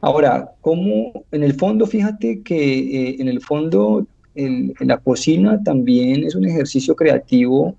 [0.00, 6.24] Ahora, como en el fondo, fíjate que eh, en el fondo en la cocina también
[6.24, 7.76] es un ejercicio creativo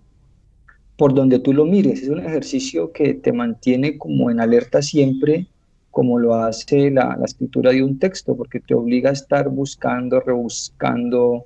[0.97, 5.47] por donde tú lo mires, es un ejercicio que te mantiene como en alerta siempre,
[5.91, 10.21] como lo hace la, la escritura de un texto, porque te obliga a estar buscando,
[10.21, 11.45] rebuscando,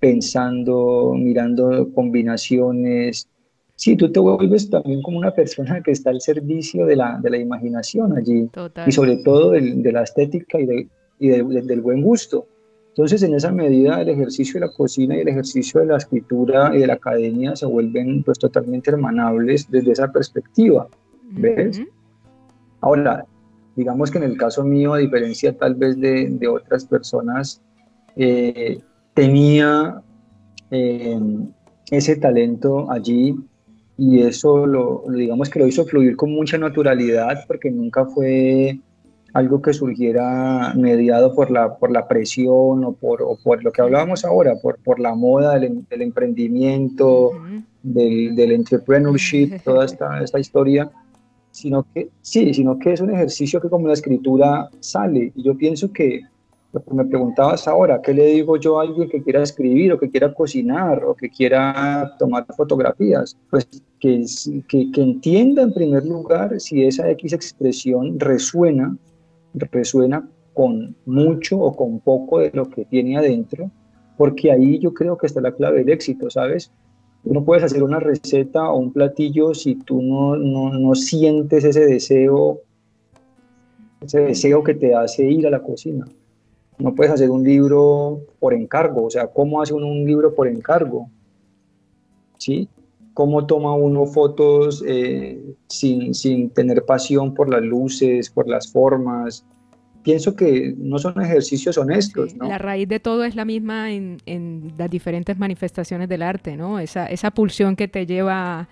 [0.00, 3.28] pensando, mirando combinaciones.
[3.74, 7.30] Sí, tú te vuelves también como una persona que está al servicio de la, de
[7.30, 8.50] la imaginación allí
[8.86, 12.46] y sobre todo de la estética y, de, y del buen gusto.
[12.88, 16.74] Entonces, en esa medida, el ejercicio de la cocina y el ejercicio de la escritura
[16.74, 20.88] y de la academia se vuelven pues totalmente hermanables desde esa perspectiva.
[21.30, 21.80] ¿Ves?
[22.80, 23.24] Ahora,
[23.76, 27.62] digamos que en el caso mío, a diferencia tal vez de, de otras personas,
[28.16, 28.80] eh,
[29.18, 30.00] tenía
[30.70, 31.18] eh,
[31.90, 33.34] ese talento allí
[33.96, 38.78] y eso lo, digamos que lo hizo fluir con mucha naturalidad porque nunca fue
[39.32, 44.24] algo que surgiera mediado por la, por la presión o por, por lo que hablábamos
[44.24, 47.32] ahora, por, por la moda del, emprendimiento,
[47.82, 50.90] del, del, entrepreneurship, toda esta, esta historia,
[51.50, 55.32] sino que sí, sino que es un ejercicio que como la escritura sale.
[55.34, 56.22] Y yo pienso que
[56.90, 60.34] me preguntabas ahora, ¿qué le digo yo a alguien que quiera escribir o que quiera
[60.34, 63.36] cocinar o que quiera tomar fotografías?
[63.50, 63.66] Pues
[63.98, 64.24] que,
[64.68, 68.96] que, que entienda en primer lugar si esa X expresión resuena,
[69.54, 73.70] resuena con mucho o con poco de lo que tiene adentro,
[74.16, 76.70] porque ahí yo creo que está la clave del éxito, ¿sabes?
[77.24, 81.86] No puedes hacer una receta o un platillo si tú no, no, no sientes ese
[81.86, 82.60] deseo,
[84.00, 86.04] ese deseo que te hace ir a la cocina.
[86.78, 90.48] No puedes hacer un libro por encargo, o sea, ¿cómo hace uno un libro por
[90.48, 91.08] encargo?
[92.38, 92.68] ¿Sí?
[93.18, 99.44] cómo toma uno fotos eh, sin, sin tener pasión por las luces, por las formas,
[100.04, 102.36] pienso que no son ejercicios honestos.
[102.36, 102.46] ¿no?
[102.46, 106.78] La raíz de todo es la misma en, en, las diferentes manifestaciones del arte, ¿no?
[106.78, 108.68] Esa, esa pulsión que te lleva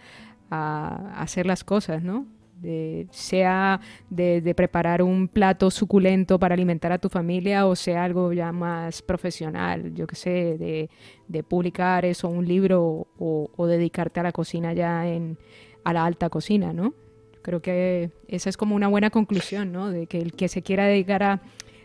[0.49, 2.25] a, hacer las cosas, ¿no?
[2.57, 8.33] De, sea de, preparar un plato suculento para alimentar a tu familia o sea algo
[8.33, 10.89] ya más profesional, yo qué sé,
[11.29, 15.39] de, publicar eso, un libro o, o, dedicarte a la cocina ya en,
[15.85, 16.95] a la alta cocina, ¿no?
[17.43, 19.91] Creo que esa es como una buena conclusión, ¿no?
[19.91, 21.43] De que el que se quiera dedicar a,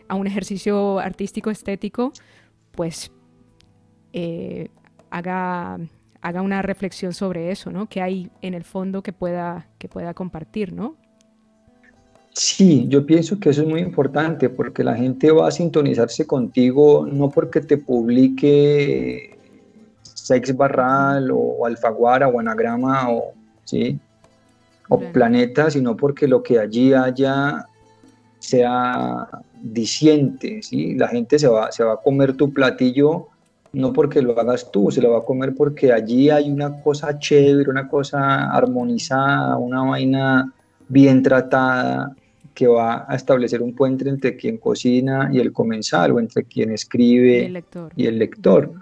[0.08, 2.12] a un ejercicio artístico estético,
[2.72, 3.12] pues
[4.12, 4.68] eh,
[5.10, 5.78] haga,
[6.22, 7.88] haga una reflexión sobre eso, ¿no?
[7.88, 10.96] Que hay en el fondo que pueda, que pueda compartir, ¿no?
[12.32, 17.06] Sí, yo pienso que eso es muy importante porque la gente va a sintonizarse contigo
[17.06, 19.38] no porque te publique
[20.02, 23.32] Sex Barral o Alfaguara o Anagrama o,
[23.64, 23.98] ¿sí?
[24.88, 27.66] o planeta, sino porque lo que allí haya
[28.38, 29.28] sea
[29.60, 30.94] diciente, ¿sí?
[30.94, 33.28] La gente se va, se va a comer tu platillo
[33.72, 37.18] no porque lo hagas tú, se lo va a comer porque allí hay una cosa
[37.18, 40.52] chévere, una cosa armonizada, una vaina
[40.88, 42.14] bien tratada
[42.54, 46.70] que va a establecer un puente entre quien cocina y el comensal o entre quien
[46.70, 47.92] escribe y el lector.
[47.96, 48.72] Y el lector.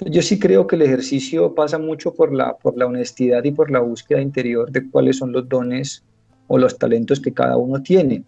[0.00, 3.70] Yo sí creo que el ejercicio pasa mucho por la, por la honestidad y por
[3.70, 6.02] la búsqueda interior de cuáles son los dones
[6.48, 8.22] o los talentos que cada uno tiene.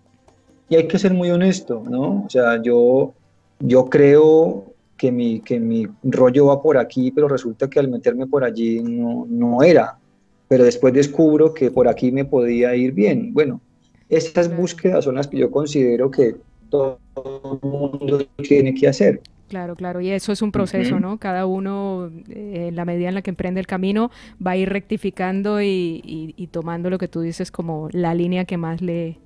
[0.70, 2.24] Y hay que ser muy honesto, ¿no?
[2.24, 3.12] O sea, yo,
[3.60, 4.64] yo creo
[4.98, 8.82] que mi, que mi rollo va por aquí, pero resulta que al meterme por allí
[8.82, 9.96] no, no era.
[10.48, 13.32] Pero después descubro que por aquí me podía ir bien.
[13.32, 13.61] Bueno,
[14.08, 16.37] estas búsquedas son las que yo considero que
[16.68, 19.22] todo el mundo tiene que hacer.
[19.48, 21.16] Claro, claro, y eso es un proceso, ¿no?
[21.16, 24.11] Cada uno, eh, en la medida en la que emprende el camino,
[24.44, 28.44] va a ir rectificando y, y, y, tomando lo que tú dices como la línea
[28.44, 29.16] que más le,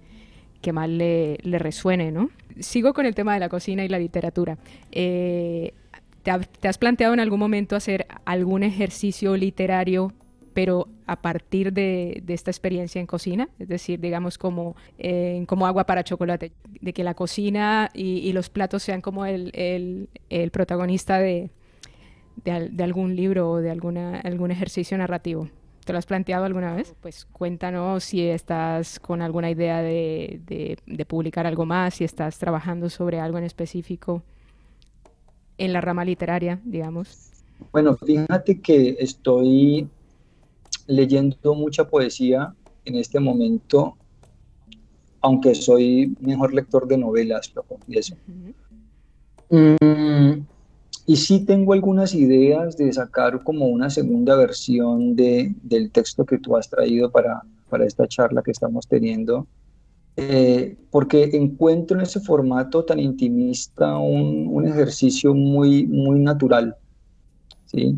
[0.63, 2.31] que más le, resuene, ¿no?
[2.59, 4.57] Sigo con el tema de la cocina y la literatura.
[4.91, 5.75] Eh,
[6.23, 10.13] ¿te, ¿Te has planteado en algún momento hacer algún ejercicio literario
[10.53, 15.85] pero a partir de, esta experiencia en cocina, es decir, digamos como, eh, como agua
[15.85, 21.19] para chocolate, de que la cocina y, los platos sean como el, el, el protagonista
[21.19, 21.51] de,
[22.45, 25.49] de, de, algún libro o de alguna, algún ejercicio narrativo.
[25.85, 26.95] ¿Te lo has planteado alguna vez?
[27.01, 32.89] Pues cuéntanos si estás con alguna idea de, de publicar algo más, si estás trabajando
[32.89, 34.23] sobre algo en específico
[35.59, 37.31] en la rama literaria, digamos.
[37.73, 39.89] Bueno, fíjate que estoy
[40.87, 43.97] leyendo mucha poesía en este momento,
[45.21, 48.17] aunque soy mejor lector de novelas, lo confieso.
[48.27, 48.57] Uh
[49.51, 49.77] -huh.
[49.81, 50.47] mm,
[51.07, 56.39] y sí tengo algunas ideas de sacar como una segunda versión de, del texto que
[56.39, 59.47] tú has traído para, para esta charla que estamos teniendo,
[60.17, 66.77] eh, porque encuentro en ese formato tan intimista un, un ejercicio muy, muy natural.
[67.67, 67.97] ¿sí?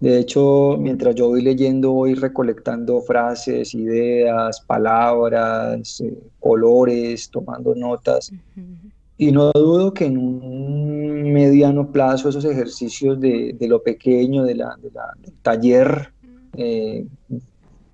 [0.00, 8.30] De hecho, mientras yo voy leyendo, voy recolectando frases, ideas, palabras, eh, colores, tomando notas.
[8.30, 8.92] Uh -huh.
[9.16, 11.03] Y no dudo que en un
[11.34, 16.12] mediano plazo esos ejercicios de, de lo pequeño, de la, de la, del taller,
[16.56, 17.04] eh,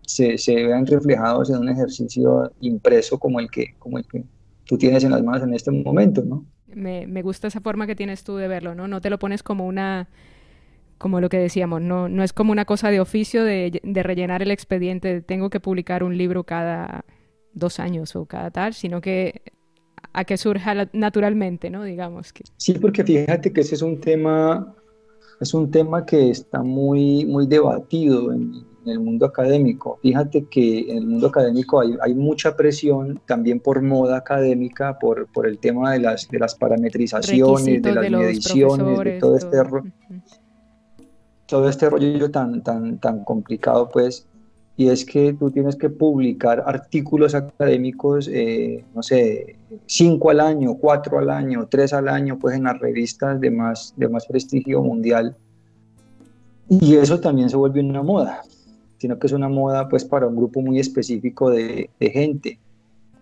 [0.02, 4.24] se, se, vean reflejados en un ejercicio impreso como el que, como el que
[4.64, 6.44] tú tienes en las manos en este momento, ¿no?
[6.68, 8.86] Me, me gusta esa forma que tienes tú de verlo, ¿no?
[8.86, 10.08] No te lo pones como una
[10.98, 14.42] como lo que decíamos, no, no es como una cosa de oficio de, de, rellenar
[14.42, 17.06] el expediente, tengo que publicar un libro cada
[17.54, 19.40] dos años o cada tal, sino que
[20.12, 21.84] a que surja naturalmente, ¿no?
[21.84, 22.44] Digamos que.
[22.56, 24.74] Sí, porque fíjate que ese es un tema,
[25.40, 28.52] es un tema que está muy, muy debatido en,
[28.84, 29.98] en el mundo académico.
[30.02, 35.26] Fíjate que en el mundo académico hay, hay mucha presión también por moda académica, por,
[35.32, 39.36] por el tema de las, de las parametrizaciones, Requisitos de las de mediciones, de todo
[39.36, 39.56] este...
[39.56, 39.78] Todo.
[39.78, 39.92] Uh -huh
[41.50, 44.26] todo este rollo tan, tan, tan complicado, pues,
[44.80, 50.76] y es que tú tienes que publicar artículos académicos, eh, no sé, cinco al año,
[50.76, 54.80] cuatro al año, tres al año, pues en las revistas de más, de más prestigio
[54.80, 55.36] mundial.
[56.70, 58.40] Y eso también se vuelve una moda,
[58.96, 62.58] sino que es una moda pues para un grupo muy específico de, gente.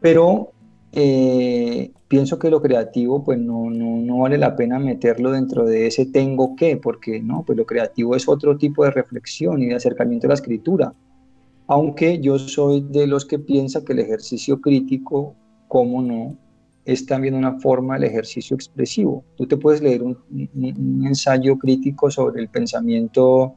[0.00, 0.52] Pero
[0.92, 5.88] eh, pienso que lo creativo pues no, no, no, vale la pena meterlo dentro de
[5.88, 9.74] ese tengo que, porque no, pues lo creativo es otro tipo de reflexión y de
[9.74, 10.94] acercamiento a la escritura.
[11.68, 15.34] Aunque yo soy de los que piensa que el ejercicio crítico,
[15.68, 16.36] como no,
[16.84, 19.22] es también una forma del ejercicio expresivo.
[19.36, 23.54] Tú te puedes leer un, un, un ensayo crítico sobre el pensamiento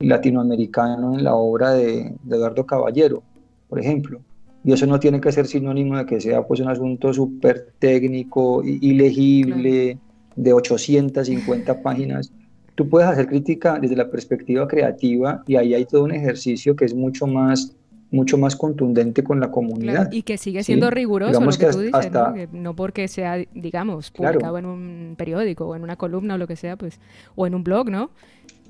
[0.00, 3.22] latinoamericano en la obra de, Eduardo Caballero,
[3.68, 4.20] por ejemplo.
[4.64, 8.62] Y eso no tiene que ser sinónimo de que sea pues un asunto súper técnico,
[8.64, 9.98] ilegible,
[10.36, 12.32] de 850 páginas.
[12.78, 16.84] Tú puedes hacer crítica desde la perspectiva creativa y ahí hay todo un ejercicio que
[16.84, 17.74] es mucho más
[18.12, 20.12] mucho más contundente con la comunidad.
[20.12, 22.12] y que sigue siendo riguroso lo que, tú dices,
[22.52, 22.76] ¿no?
[22.76, 26.76] porque sea, digamos, publicado en un periódico o en una columna o lo que sea,
[26.76, 27.00] pues,
[27.34, 28.10] o en un blog, ¿no?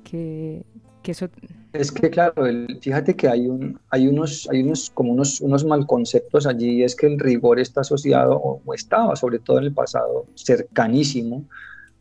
[0.03, 0.65] Que,
[1.05, 1.29] eso...
[1.73, 2.43] Es que claro,
[2.81, 7.05] fíjate que hay, un, hay, unos, hay unos, como unos, unos malconceptos allí, es que
[7.05, 11.45] el rigor está asociado, o, estaba sobre todo en el pasado, cercanísimo,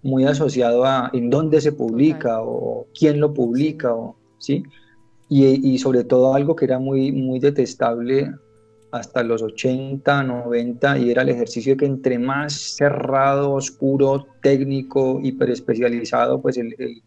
[0.03, 4.63] muy asociado a en dónde se publica o quién lo publica, o, ¿sí?
[5.29, 8.33] Y, y, sobre todo algo que era muy, muy detestable
[8.91, 15.21] hasta los 80, 90, y era el ejercicio de que entre más cerrado, oscuro, técnico,
[15.23, 17.03] hiperespecializado, pues el, el,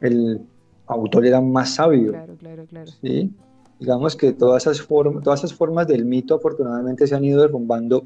[0.00, 0.40] el
[0.86, 2.12] autor era más sabio.
[2.12, 2.90] Claro, claro, claro.
[3.02, 3.30] ¿sí?
[3.78, 8.04] Digamos que todas esas, todas esas formas del mito afortunadamente se han ido derrumbando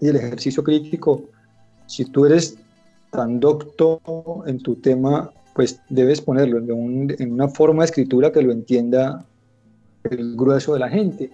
[0.00, 1.22] y el ejercicio crítico,
[1.86, 2.58] si tú eres
[3.12, 4.00] tan docto
[4.46, 9.24] en tu tema, pues debes ponerlo en, en una forma de escritura que lo entienda
[10.10, 11.30] el grueso de la gente.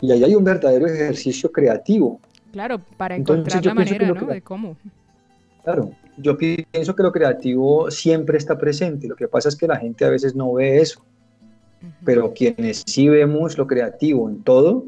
[0.00, 2.20] Y ahí hay un verdadero ejercicio creativo.
[2.52, 4.26] Claro, para encontrar la manera, ¿no?
[4.26, 4.76] De cómo.
[5.62, 9.76] Claro, yo pienso que lo creativo siempre está presente, lo que pasa es que la
[9.76, 11.04] gente a veces no ve eso,
[12.04, 14.84] pero quienes sí vemos lo creativo en todo,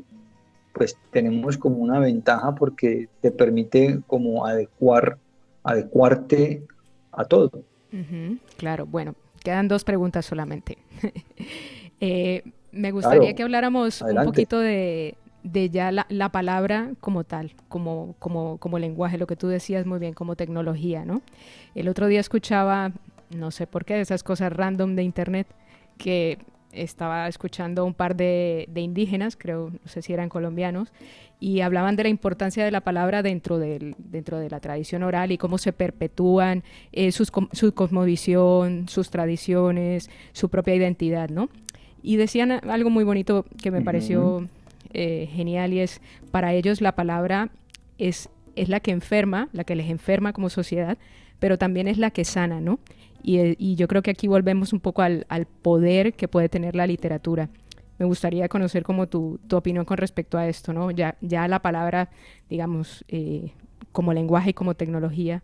[0.73, 5.19] pues tenemos como una ventaja porque te permite como adecuar,
[5.69, 6.63] adecuarte
[7.13, 7.65] a todo.
[8.57, 10.79] Claro, bueno, quedan dos preguntas solamente.
[12.01, 17.51] Eh, me gustaría que habláramos un poquito de, de ya la, la, palabra como tal,
[17.69, 21.23] como, como, como lenguaje, lo que tú decías muy bien, como tecnología, ¿no?
[21.75, 22.93] El otro día escuchaba,
[23.35, 25.49] no sé por qué, de esas cosas random de internet,
[25.97, 26.39] que
[26.73, 30.93] estaba escuchando un par de, de, indígenas, creo, no sé si eran colombianos,
[31.41, 35.31] y hablaban de la importancia de la palabra dentro, del, dentro de la tradición oral
[35.31, 41.49] y cómo se perpetúan eh, sus, su cosmovisión, sus tradiciones, su propia identidad, ¿no?
[42.03, 44.49] Y decían algo muy bonito que me pareció
[44.93, 46.01] eh, genial y es
[46.31, 47.51] para ellos la palabra
[47.99, 50.97] es, es la que enferma, la que les enferma como sociedad,
[51.39, 52.79] pero también es la que sana, ¿no?
[53.29, 56.49] Y, eh, y yo creo que aquí volvemos un poco al, al, poder que puede
[56.49, 57.51] tener la literatura.
[57.99, 60.91] Me gustaría conocer como tu, tu opinión con respecto a esto, ¿no?
[60.91, 62.09] Ya, ya la palabra,
[62.49, 63.53] digamos, eh,
[63.93, 65.43] como lenguaje y como tecnología,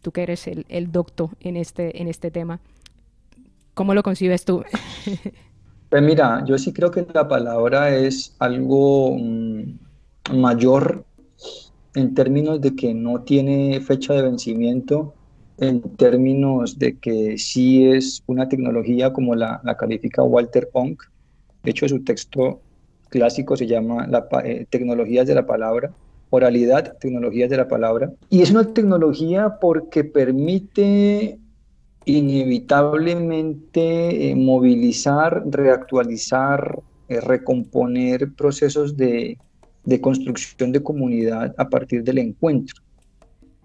[0.00, 2.60] tú que eres el, el docto en este, en este tema,
[3.74, 4.62] ¿cómo lo concibes tú?
[5.90, 9.62] Pues mira, yo sí creo que la palabra es algo mm,
[10.32, 11.04] mayor
[11.94, 15.14] en términos de que no tiene fecha de vencimiento,
[15.58, 21.02] en términos de que sí es una tecnología como la, califica Walter Punk.
[21.62, 22.60] De hecho, su texto
[23.08, 25.92] clásico se llama la, eh, Tecnologías de la Palabra,
[26.30, 28.12] Oralidad, Tecnologías de la Palabra.
[28.30, 31.38] Y es una tecnología porque permite
[32.04, 39.38] inevitablemente eh, movilizar, reactualizar, eh, recomponer procesos de,
[40.00, 42.82] construcción de comunidad a partir del encuentro,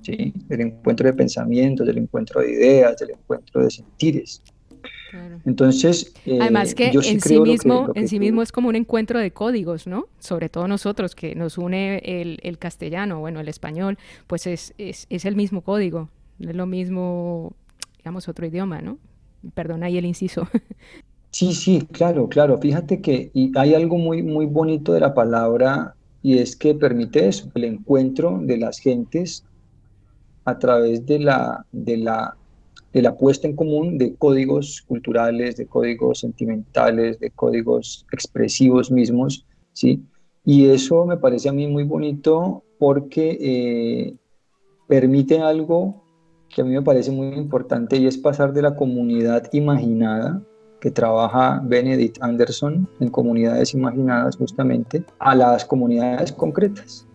[0.01, 0.33] ¿sí?
[0.47, 4.41] del encuentro de pensamientos, del encuentro de ideas, del encuentro de sentires.
[5.43, 9.31] Entonces, eh, además que en sí mismo, en sí mismo es como un encuentro de
[9.31, 10.07] códigos, ¿no?
[10.19, 13.97] Sobre todo nosotros que nos une el, castellano, bueno, el español,
[14.27, 17.55] pues es, es, es el mismo código, no es lo mismo
[17.99, 18.97] digamos, otro idioma, ¿no?
[19.53, 20.47] Perdona ahí el inciso.
[21.31, 22.57] Sí, sí, claro, claro.
[22.57, 25.93] Fíjate que hay algo muy, muy bonito de la palabra
[26.23, 29.45] y es que permite eso, el encuentro de las gentes
[30.49, 32.35] a través de la, de la,
[32.93, 39.45] de la puesta en común de códigos culturales, de códigos sentimentales, de códigos expresivos mismos,
[39.73, 40.03] ¿sí?
[40.45, 44.15] Y eso me parece a mí muy bonito porque eh,
[44.87, 46.03] permite algo
[46.49, 50.41] que a mí me parece muy importante y es pasar de la comunidad imaginada
[50.79, 57.05] que trabaja Benedict Anderson en comunidades imaginadas justamente a las comunidades concretas.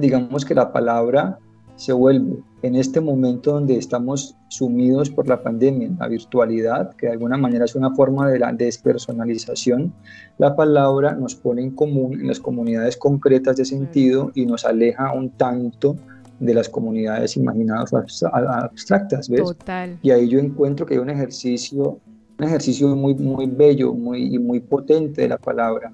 [0.00, 1.38] digamos que la palabra
[1.78, 7.12] se vuelve en este momento donde estamos sumidos por la pandemia, la virtualidad, que de
[7.12, 9.94] alguna manera es una forma de la despersonalización,
[10.38, 15.12] la palabra nos pone en común en las comunidades concretas de sentido y nos aleja
[15.12, 15.94] un tanto
[16.40, 19.42] de las comunidades imaginadas abstractas, ¿ves?
[19.44, 19.98] Total.
[20.02, 22.00] Y ahí yo encuentro que hay un ejercicio,
[22.38, 25.92] un ejercicio muy, muy bello muy, y muy potente de la palabra,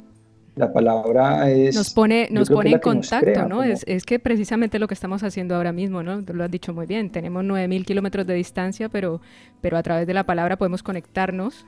[0.56, 1.74] La palabra es...
[1.74, 3.62] Nos pone, nos pone en contacto, ¿no?
[3.62, 6.20] Es, es, que precisamente lo que estamos haciendo ahora mismo, ¿no?
[6.20, 9.20] Lo has dicho muy bien, tenemos 9.000 kilómetros de distancia, pero,
[9.60, 11.66] pero a través de la palabra podemos conectarnos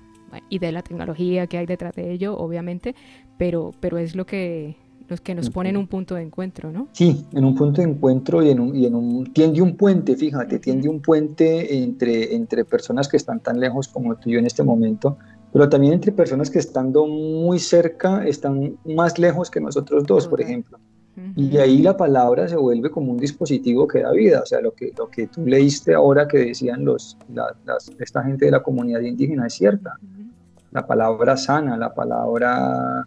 [0.49, 2.95] y de la tecnología que hay detrás de ello, obviamente,
[3.39, 4.77] pero, pero es lo que,
[5.09, 6.89] los que nos ponen un punto de encuentro, ¿no?
[6.93, 10.17] Sí, en un punto de encuentro y en un, y en un tiende un puente,
[10.17, 14.39] fíjate, tiende un puente entre, entre personas que están tan lejos como tú y yo
[14.39, 15.19] en este momento,
[15.57, 20.43] pero también entre personas que estando muy cerca están más lejos que nosotros dos, por
[20.43, 20.79] ejemplo.
[21.35, 24.75] Y ahí la palabra se vuelve como un dispositivo que da vida, o sea, lo
[24.75, 27.17] que, lo que tú leíste ahora que decían los,
[27.99, 29.95] esta gente de la comunidad indígena es cierta.
[30.73, 33.07] La palabra sana, la palabra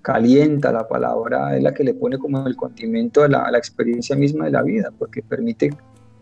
[0.00, 4.44] calienta, la palabra es la que le pone como el condimento a la, experiencia misma
[4.44, 5.70] de la vida, porque permite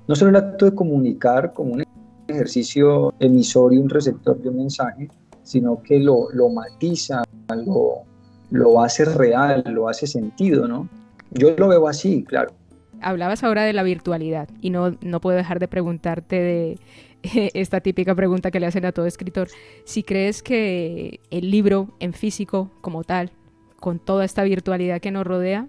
[0.08, 1.84] no solo el acto de comunicar como un
[2.28, 5.10] ejercicio emisorio, un receptor de un mensaje,
[5.46, 8.02] sino que lo, lo matiza, lo,
[8.50, 10.88] lo hace real, lo hace sentido, ¿no?
[11.30, 12.52] Yo lo veo así, claro.
[13.00, 16.78] Hablabas ahora de la virtualidad y no, no puedo dejar de preguntarte de
[17.54, 19.48] esta típica pregunta que le hacen a todo escritor,
[19.84, 23.30] si crees que el libro en físico como tal
[23.78, 25.68] con toda esta virtualidad que nos rodea,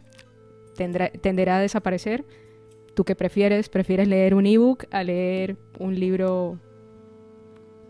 [0.75, 2.25] tendrá, tenderá a desaparecer.
[2.95, 3.69] ¿Tú qué prefieres?
[3.69, 6.57] ¿Prefieres leer un ebook a leer un libro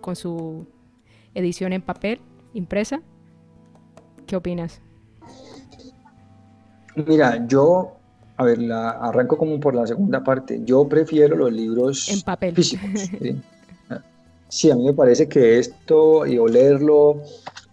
[0.01, 0.67] con su
[1.37, 2.19] edición en papel,
[2.53, 3.01] impresa?
[4.25, 4.81] ¿Qué opinas?
[6.95, 7.93] Mira, yo,
[8.37, 10.61] a ver, la, arranco como por la segunda parte.
[10.65, 12.55] Yo prefiero los libros en papel.
[12.55, 13.09] físicos.
[14.49, 14.71] ¿sí?
[14.71, 17.21] a mí me parece que esto y olerlo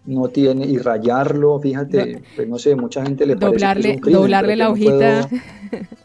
[0.05, 4.71] no tiene, y rayarlo, fíjate, pues no sé, mucha gente le doblarle, parece Doblarle la
[4.71, 5.29] hojita.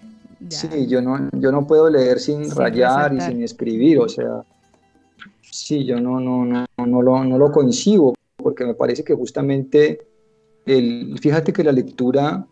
[0.48, 4.42] sí, yo no, yo no puedo leer sin, rayar y sin escribir, o sea,
[5.56, 10.06] sí, yo no, no, no, no, lo, no lo coincido, porque me parece que justamente,
[10.66, 12.46] el, fíjate que la lectura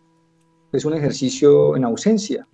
[0.73, 2.47] es un ejercicio en ausencia.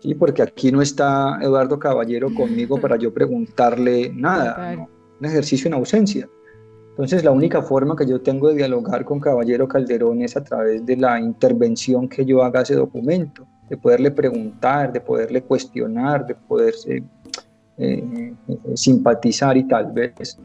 [0.00, 4.88] Sí, porque aquí no está Eduardo Caballero conmigo para yo preguntarle nada,
[5.20, 6.28] un ejercicio en ausencia.
[6.90, 10.84] Entonces, la única forma que yo tengo de dialogar con Caballero Calderón es a través
[10.84, 16.26] de la intervención que yo haga a ese documento, de poderle preguntar, de poderle cuestionar,
[16.26, 17.02] de poderse
[17.82, 18.34] eh,
[18.74, 20.38] simpatizar y tal vez.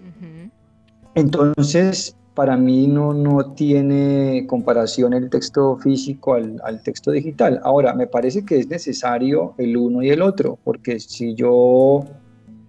[1.15, 7.59] Entonces, para mí no, no tiene comparación el texto físico al, al, texto digital.
[7.63, 12.05] Ahora, me parece que es necesario el uno y el otro, porque si yo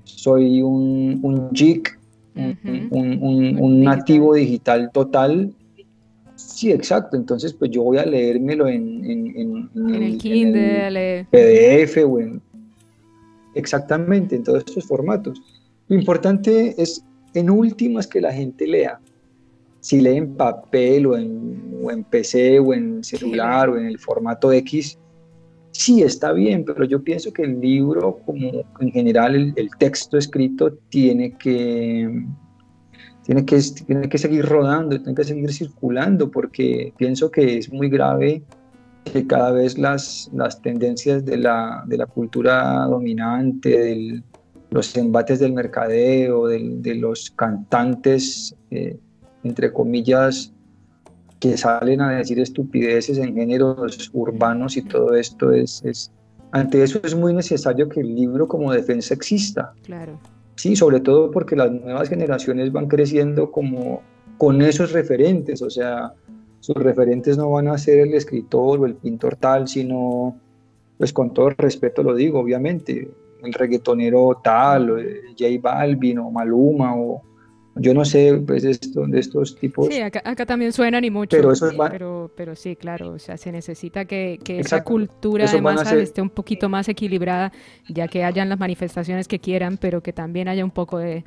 [0.05, 1.99] soy un, un geek
[2.91, 5.53] un, nativo digital total.
[6.37, 7.17] Sí, exacto.
[7.17, 9.71] Entonces, pues yo voy a leérmelo en, en,
[10.03, 12.41] el Kindle, PDF o en...
[13.55, 15.41] Exactamente, en todos estos formatos.
[15.89, 19.01] Lo importante es, en últimas, que la gente lea.
[19.81, 24.99] Si lee en papel o en, PC o en celular o en el formato X,
[25.73, 30.75] sí está bien, pero yo pienso que el libro, como en general el, texto escrito,
[30.89, 32.25] tiene que,
[33.25, 37.89] tiene, que, tiene que seguir rodando, tiene que seguir circulando, porque pienso que es muy
[37.89, 38.43] grave
[39.11, 44.23] que cada vez las, las tendencias de la, de la cultura dominante, de
[44.71, 48.99] los embates del mercadeo, de los cantantes, eh,
[49.43, 50.53] entre comillas,
[51.41, 56.11] que salen a decir estupideces en géneros urbanos y todo esto es, es,
[56.51, 59.73] ante eso es muy necesario que el libro como defensa exista.
[59.85, 60.19] Claro.
[60.57, 64.03] Sí, sobre todo porque las nuevas generaciones van creciendo como
[64.39, 66.13] con esos referentes, o sea,
[66.61, 70.37] sus referentes no van a ser el escritor o el pintor tal, sino,
[70.97, 73.11] pues con todo respeto lo digo, obviamente,
[73.43, 74.97] el reggaetonero tal, o
[75.39, 77.23] J Balvin o Maluma o,
[77.81, 79.87] yo no sé, pues, de estos tipos.
[79.87, 81.37] Sí, acá, también suenan y mucho.
[81.37, 85.63] Pero, eso pero, pero, sí, claro, o sea, se necesita que, que esa cultura de
[85.63, 87.53] masa esté un poquito más equilibrada,
[87.89, 91.25] ya que hayan las manifestaciones que quieran, pero que también haya un poco de,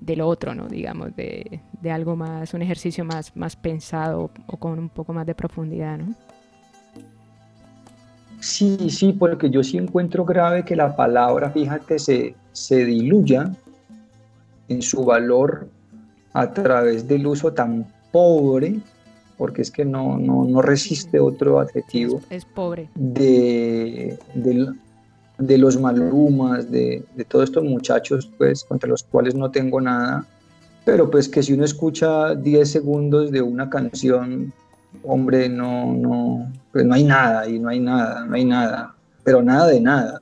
[0.00, 0.66] de lo otro, ¿no?
[0.68, 5.26] Digamos, de, de, algo más, un ejercicio más, más pensado o con un poco más
[5.26, 6.14] de profundidad, ¿no?
[8.40, 13.52] Sí, sí, porque yo sí encuentro grave que la palabra, fíjate, se, se diluya
[14.68, 15.68] en su valor
[16.32, 18.80] a través del uso tan pobre,
[19.36, 22.20] porque es que no, no, no resiste otro adjetivo.
[22.30, 22.88] Es, pobre.
[22.94, 24.72] De, de,
[25.40, 30.26] los malumas, de, de, todos estos muchachos, pues, contra los cuales no tengo nada,
[30.84, 34.52] pero pues que si uno escucha 10 segundos de una canción,
[35.04, 39.42] hombre, no, no, pues no hay nada, y no hay nada, no hay nada, pero
[39.42, 40.20] nada de nada.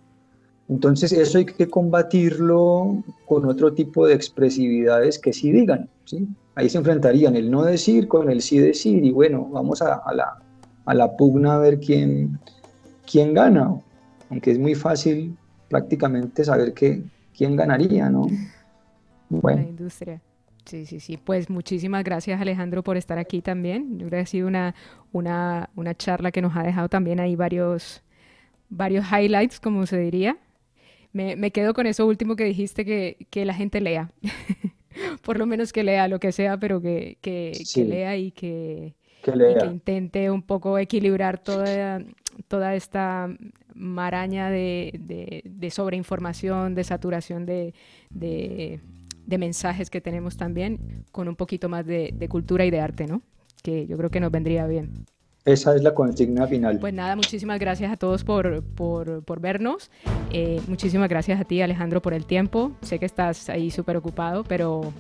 [0.69, 6.29] Entonces eso hay que combatirlo con otro tipo de expresividades que sí digan, ¿sí?
[6.59, 10.35] ahí se enfrentarían el no decir con el sí decir y bueno, vamos a, la,
[10.87, 12.37] a la, pugna a ver quién,
[13.11, 13.81] quién gana,
[14.31, 15.37] aunque es muy fácil
[15.69, 17.03] prácticamente saber que,
[17.37, 18.27] quién ganaría, ¿no?
[19.29, 19.63] Bueno.
[19.63, 20.21] La industria.
[20.65, 21.17] Sí, sí, sí.
[21.17, 23.99] Pues muchísimas gracias Alejandro por estar aquí también.
[23.99, 24.75] Yo creo que ha sido una,
[25.13, 28.03] una, una charla que nos ha dejado también ahí varios,
[28.69, 30.37] varios highlights, como se diría.
[31.13, 34.11] Me, me quedo con eso último que dijiste, que, que la gente lea.
[35.23, 38.95] Por lo menos que lea lo que sea, pero que, que, lea y que,
[39.71, 42.03] intente un poco equilibrar toda,
[42.49, 43.31] toda esta
[43.79, 47.75] maraña de, de, de sobreinformación, de saturación de,
[48.11, 48.81] de,
[49.39, 53.23] mensajes que tenemos también, con un poquito más de, cultura y de arte, ¿no?
[53.63, 55.07] Que yo creo que nos vendría bien.
[55.45, 56.79] Esa es la consigna final.
[56.79, 59.91] Pues nada, muchísimas gracias a todos por, por, por vernos.
[60.31, 62.73] Eh, muchísimas gracias a ti, Alejandro, por el tiempo.
[62.83, 64.93] Sé que estás ahí súper ocupado, pero,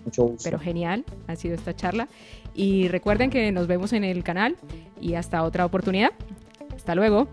[0.42, 2.08] pero genial ha sido esta charla.
[2.54, 4.56] Y recuerden que nos vemos en el canal
[5.00, 6.12] y hasta otra oportunidad.
[6.74, 7.28] Hasta luego.